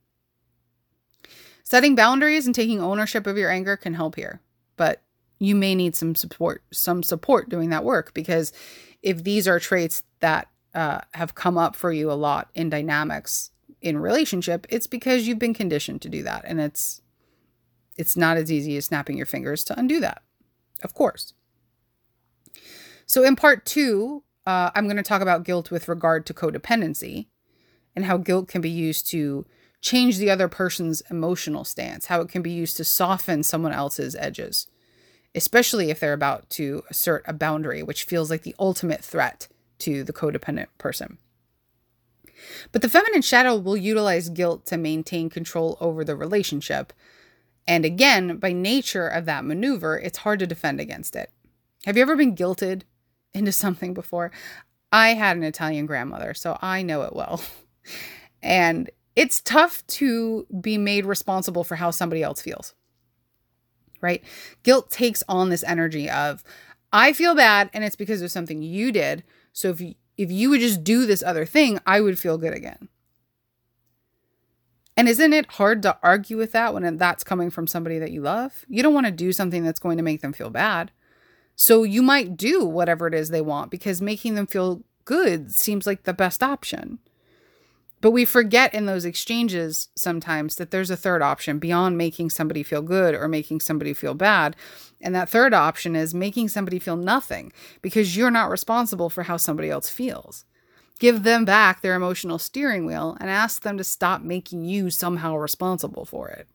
Setting 1.62 1.94
boundaries 1.94 2.46
and 2.46 2.54
taking 2.54 2.80
ownership 2.80 3.26
of 3.26 3.36
your 3.36 3.50
anger 3.50 3.76
can 3.76 3.94
help 3.94 4.16
here, 4.16 4.40
but 4.76 5.02
you 5.38 5.54
may 5.54 5.74
need 5.74 5.94
some 5.94 6.14
support, 6.14 6.62
some 6.72 7.02
support 7.02 7.48
doing 7.48 7.70
that 7.70 7.84
work 7.84 8.14
because 8.14 8.52
if 9.02 9.22
these 9.22 9.46
are 9.46 9.60
traits 9.60 10.02
that 10.20 10.48
uh, 10.74 11.00
have 11.14 11.34
come 11.34 11.56
up 11.56 11.76
for 11.76 11.92
you 11.92 12.10
a 12.10 12.14
lot 12.14 12.48
in 12.54 12.70
dynamics 12.70 13.50
in 13.80 13.98
relationship, 13.98 14.66
it's 14.70 14.86
because 14.86 15.26
you've 15.26 15.38
been 15.38 15.54
conditioned 15.54 16.02
to 16.02 16.08
do 16.08 16.22
that, 16.22 16.44
and 16.44 16.60
it's 16.60 17.00
it's 17.96 18.16
not 18.16 18.36
as 18.36 18.50
easy 18.50 18.76
as 18.76 18.86
snapping 18.86 19.16
your 19.16 19.26
fingers 19.26 19.64
to 19.64 19.78
undo 19.78 20.00
that. 20.00 20.22
Of 20.82 20.94
course. 20.94 21.34
So, 23.08 23.24
in 23.24 23.36
part 23.36 23.64
two, 23.64 24.22
uh, 24.46 24.70
I'm 24.74 24.84
going 24.84 24.98
to 24.98 25.02
talk 25.02 25.22
about 25.22 25.44
guilt 25.44 25.70
with 25.70 25.88
regard 25.88 26.26
to 26.26 26.34
codependency 26.34 27.28
and 27.96 28.04
how 28.04 28.18
guilt 28.18 28.48
can 28.48 28.60
be 28.60 28.70
used 28.70 29.08
to 29.08 29.46
change 29.80 30.18
the 30.18 30.30
other 30.30 30.46
person's 30.46 31.02
emotional 31.10 31.64
stance, 31.64 32.06
how 32.06 32.20
it 32.20 32.28
can 32.28 32.42
be 32.42 32.50
used 32.50 32.76
to 32.76 32.84
soften 32.84 33.42
someone 33.42 33.72
else's 33.72 34.14
edges, 34.14 34.66
especially 35.34 35.88
if 35.88 36.00
they're 36.00 36.12
about 36.12 36.50
to 36.50 36.82
assert 36.90 37.24
a 37.26 37.32
boundary, 37.32 37.82
which 37.82 38.04
feels 38.04 38.28
like 38.28 38.42
the 38.42 38.54
ultimate 38.58 39.02
threat 39.02 39.48
to 39.78 40.04
the 40.04 40.12
codependent 40.12 40.66
person. 40.76 41.16
But 42.72 42.82
the 42.82 42.90
feminine 42.90 43.22
shadow 43.22 43.56
will 43.56 43.76
utilize 43.76 44.28
guilt 44.28 44.66
to 44.66 44.76
maintain 44.76 45.30
control 45.30 45.78
over 45.80 46.04
the 46.04 46.14
relationship. 46.14 46.92
And 47.66 47.86
again, 47.86 48.36
by 48.36 48.52
nature 48.52 49.08
of 49.08 49.24
that 49.24 49.46
maneuver, 49.46 49.98
it's 49.98 50.18
hard 50.18 50.40
to 50.40 50.46
defend 50.46 50.78
against 50.78 51.16
it. 51.16 51.30
Have 51.86 51.96
you 51.96 52.02
ever 52.02 52.16
been 52.16 52.36
guilted 52.36 52.82
into 53.38 53.52
something 53.52 53.94
before. 53.94 54.30
I 54.92 55.10
had 55.10 55.36
an 55.36 55.44
Italian 55.44 55.86
grandmother, 55.86 56.34
so 56.34 56.58
I 56.60 56.82
know 56.82 57.02
it 57.02 57.14
well. 57.14 57.42
and 58.42 58.90
it's 59.16 59.40
tough 59.40 59.86
to 59.88 60.46
be 60.60 60.78
made 60.78 61.04
responsible 61.04 61.64
for 61.64 61.76
how 61.76 61.90
somebody 61.90 62.22
else 62.22 62.40
feels. 62.40 62.74
Right? 64.00 64.22
Guilt 64.62 64.90
takes 64.90 65.24
on 65.28 65.48
this 65.48 65.64
energy 65.64 66.08
of 66.08 66.44
I 66.92 67.12
feel 67.12 67.34
bad 67.34 67.68
and 67.72 67.84
it's 67.84 67.96
because 67.96 68.22
of 68.22 68.30
something 68.30 68.62
you 68.62 68.92
did. 68.92 69.24
So 69.52 69.70
if 69.70 69.80
you, 69.80 69.94
if 70.16 70.30
you 70.30 70.50
would 70.50 70.60
just 70.60 70.84
do 70.84 71.04
this 71.04 71.22
other 71.22 71.44
thing, 71.44 71.80
I 71.84 72.00
would 72.00 72.18
feel 72.18 72.38
good 72.38 72.54
again. 72.54 72.88
And 74.96 75.08
isn't 75.08 75.32
it 75.32 75.52
hard 75.52 75.82
to 75.82 75.96
argue 76.02 76.36
with 76.36 76.52
that 76.52 76.74
when 76.74 76.96
that's 76.96 77.22
coming 77.22 77.50
from 77.50 77.68
somebody 77.68 78.00
that 78.00 78.10
you 78.10 78.20
love? 78.20 78.64
You 78.68 78.82
don't 78.82 78.94
want 78.94 79.06
to 79.06 79.12
do 79.12 79.32
something 79.32 79.62
that's 79.62 79.78
going 79.78 79.96
to 79.96 80.02
make 80.02 80.22
them 80.22 80.32
feel 80.32 80.50
bad. 80.50 80.90
So 81.60 81.82
you 81.82 82.02
might 82.02 82.36
do 82.36 82.64
whatever 82.64 83.08
it 83.08 83.14
is 83.14 83.30
they 83.30 83.40
want 83.40 83.72
because 83.72 84.00
making 84.00 84.36
them 84.36 84.46
feel 84.46 84.84
good 85.04 85.52
seems 85.52 85.88
like 85.88 86.04
the 86.04 86.14
best 86.14 86.40
option. 86.40 87.00
But 88.00 88.12
we 88.12 88.24
forget 88.24 88.72
in 88.72 88.86
those 88.86 89.04
exchanges 89.04 89.88
sometimes 89.96 90.54
that 90.54 90.70
there's 90.70 90.88
a 90.88 90.96
third 90.96 91.20
option 91.20 91.58
beyond 91.58 91.98
making 91.98 92.30
somebody 92.30 92.62
feel 92.62 92.80
good 92.80 93.12
or 93.12 93.26
making 93.26 93.58
somebody 93.58 93.92
feel 93.92 94.14
bad. 94.14 94.54
And 95.00 95.16
that 95.16 95.28
third 95.28 95.52
option 95.52 95.96
is 95.96 96.14
making 96.14 96.48
somebody 96.48 96.78
feel 96.78 96.96
nothing 96.96 97.52
because 97.82 98.16
you're 98.16 98.30
not 98.30 98.50
responsible 98.50 99.10
for 99.10 99.24
how 99.24 99.36
somebody 99.36 99.68
else 99.68 99.88
feels. 99.88 100.44
Give 101.00 101.24
them 101.24 101.44
back 101.44 101.82
their 101.82 101.96
emotional 101.96 102.38
steering 102.38 102.86
wheel 102.86 103.16
and 103.20 103.28
ask 103.28 103.62
them 103.62 103.76
to 103.78 103.84
stop 103.84 104.22
making 104.22 104.64
you 104.64 104.90
somehow 104.90 105.34
responsible 105.34 106.04
for 106.04 106.28
it. 106.28 106.46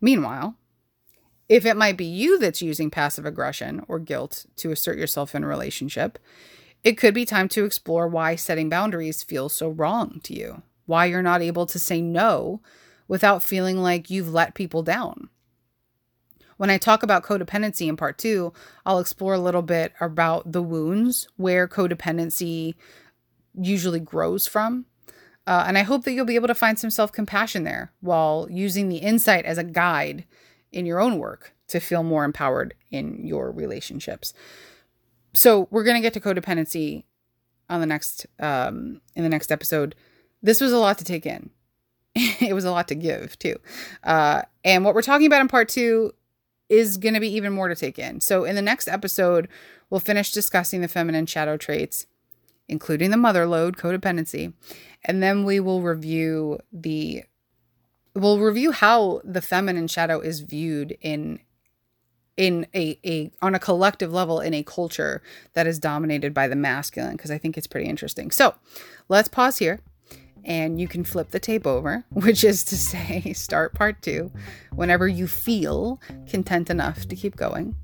Meanwhile, 0.00 0.56
if 1.52 1.66
it 1.66 1.76
might 1.76 1.98
be 1.98 2.06
you 2.06 2.38
that's 2.38 2.62
using 2.62 2.90
passive 2.90 3.26
aggression 3.26 3.84
or 3.86 3.98
guilt 3.98 4.46
to 4.56 4.70
assert 4.70 4.96
yourself 4.96 5.34
in 5.34 5.44
a 5.44 5.46
relationship, 5.46 6.18
it 6.82 6.96
could 6.96 7.12
be 7.12 7.26
time 7.26 7.46
to 7.50 7.66
explore 7.66 8.08
why 8.08 8.36
setting 8.36 8.70
boundaries 8.70 9.22
feels 9.22 9.54
so 9.54 9.68
wrong 9.68 10.18
to 10.24 10.32
you, 10.32 10.62
why 10.86 11.04
you're 11.04 11.20
not 11.20 11.42
able 11.42 11.66
to 11.66 11.78
say 11.78 12.00
no 12.00 12.62
without 13.06 13.42
feeling 13.42 13.76
like 13.76 14.08
you've 14.08 14.32
let 14.32 14.54
people 14.54 14.82
down. 14.82 15.28
When 16.56 16.70
I 16.70 16.78
talk 16.78 17.02
about 17.02 17.22
codependency 17.22 17.86
in 17.86 17.98
part 17.98 18.16
two, 18.16 18.54
I'll 18.86 18.98
explore 18.98 19.34
a 19.34 19.38
little 19.38 19.60
bit 19.60 19.92
about 20.00 20.52
the 20.52 20.62
wounds 20.62 21.28
where 21.36 21.68
codependency 21.68 22.76
usually 23.60 24.00
grows 24.00 24.46
from. 24.46 24.86
Uh, 25.46 25.64
and 25.66 25.76
I 25.76 25.82
hope 25.82 26.04
that 26.04 26.12
you'll 26.12 26.24
be 26.24 26.36
able 26.36 26.48
to 26.48 26.54
find 26.54 26.78
some 26.78 26.88
self 26.88 27.12
compassion 27.12 27.64
there 27.64 27.92
while 28.00 28.46
using 28.50 28.88
the 28.88 28.98
insight 28.98 29.44
as 29.44 29.58
a 29.58 29.64
guide 29.64 30.24
in 30.72 30.86
your 30.86 31.00
own 31.00 31.18
work 31.18 31.54
to 31.68 31.80
feel 31.80 32.02
more 32.02 32.24
empowered 32.24 32.74
in 32.90 33.26
your 33.26 33.50
relationships. 33.50 34.32
So 35.32 35.68
we're 35.70 35.84
going 35.84 35.96
to 35.96 36.02
get 36.02 36.14
to 36.14 36.20
codependency 36.20 37.04
on 37.68 37.80
the 37.80 37.86
next 37.86 38.26
um 38.38 39.00
in 39.14 39.22
the 39.22 39.28
next 39.28 39.50
episode. 39.50 39.94
This 40.42 40.60
was 40.60 40.72
a 40.72 40.78
lot 40.78 40.98
to 40.98 41.04
take 41.04 41.24
in. 41.24 41.50
it 42.14 42.54
was 42.54 42.64
a 42.64 42.70
lot 42.70 42.88
to 42.88 42.94
give 42.94 43.38
too. 43.38 43.56
Uh 44.02 44.42
and 44.64 44.84
what 44.84 44.94
we're 44.94 45.02
talking 45.02 45.26
about 45.26 45.40
in 45.40 45.48
part 45.48 45.68
2 45.68 46.12
is 46.68 46.96
going 46.96 47.14
to 47.14 47.20
be 47.20 47.32
even 47.34 47.52
more 47.52 47.68
to 47.68 47.74
take 47.74 47.98
in. 47.98 48.20
So 48.20 48.44
in 48.44 48.56
the 48.56 48.62
next 48.62 48.88
episode, 48.88 49.48
we'll 49.90 50.00
finish 50.00 50.32
discussing 50.32 50.80
the 50.80 50.88
feminine 50.88 51.26
shadow 51.26 51.56
traits, 51.58 52.06
including 52.66 53.10
the 53.10 53.16
mother 53.18 53.46
load 53.46 53.76
codependency, 53.76 54.54
and 55.04 55.22
then 55.22 55.44
we 55.44 55.60
will 55.60 55.82
review 55.82 56.58
the 56.72 57.24
we'll 58.14 58.38
review 58.38 58.72
how 58.72 59.20
the 59.24 59.42
feminine 59.42 59.88
shadow 59.88 60.20
is 60.20 60.40
viewed 60.40 60.96
in 61.00 61.40
in 62.36 62.66
a, 62.74 62.98
a 63.04 63.30
on 63.42 63.54
a 63.54 63.58
collective 63.58 64.12
level 64.12 64.40
in 64.40 64.54
a 64.54 64.62
culture 64.62 65.22
that 65.52 65.66
is 65.66 65.78
dominated 65.78 66.32
by 66.32 66.48
the 66.48 66.56
masculine 66.56 67.12
because 67.12 67.30
I 67.30 67.38
think 67.38 67.58
it's 67.58 67.66
pretty 67.66 67.88
interesting. 67.88 68.30
So 68.30 68.54
let's 69.08 69.28
pause 69.28 69.58
here 69.58 69.80
and 70.44 70.80
you 70.80 70.88
can 70.88 71.04
flip 71.04 71.30
the 71.30 71.38
tape 71.38 71.66
over, 71.66 72.04
which 72.10 72.44
is 72.44 72.64
to 72.64 72.76
say, 72.76 73.32
start 73.34 73.74
part 73.74 74.02
two 74.02 74.32
whenever 74.74 75.06
you 75.06 75.26
feel 75.26 76.00
content 76.26 76.70
enough 76.70 77.06
to 77.08 77.16
keep 77.16 77.36
going. 77.36 77.76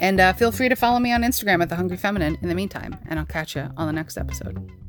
And 0.00 0.20
uh, 0.20 0.34
feel 0.34 0.52
free 0.52 0.68
to 0.68 0.76
follow 0.76 0.98
me 0.98 1.12
on 1.12 1.22
Instagram 1.22 1.62
at 1.62 1.70
The 1.70 1.76
Hungry 1.76 1.96
Feminine 1.96 2.36
in 2.42 2.48
the 2.48 2.54
meantime, 2.54 2.98
and 3.08 3.18
I'll 3.18 3.24
catch 3.24 3.56
you 3.56 3.70
on 3.76 3.86
the 3.86 3.92
next 3.92 4.18
episode. 4.18 4.85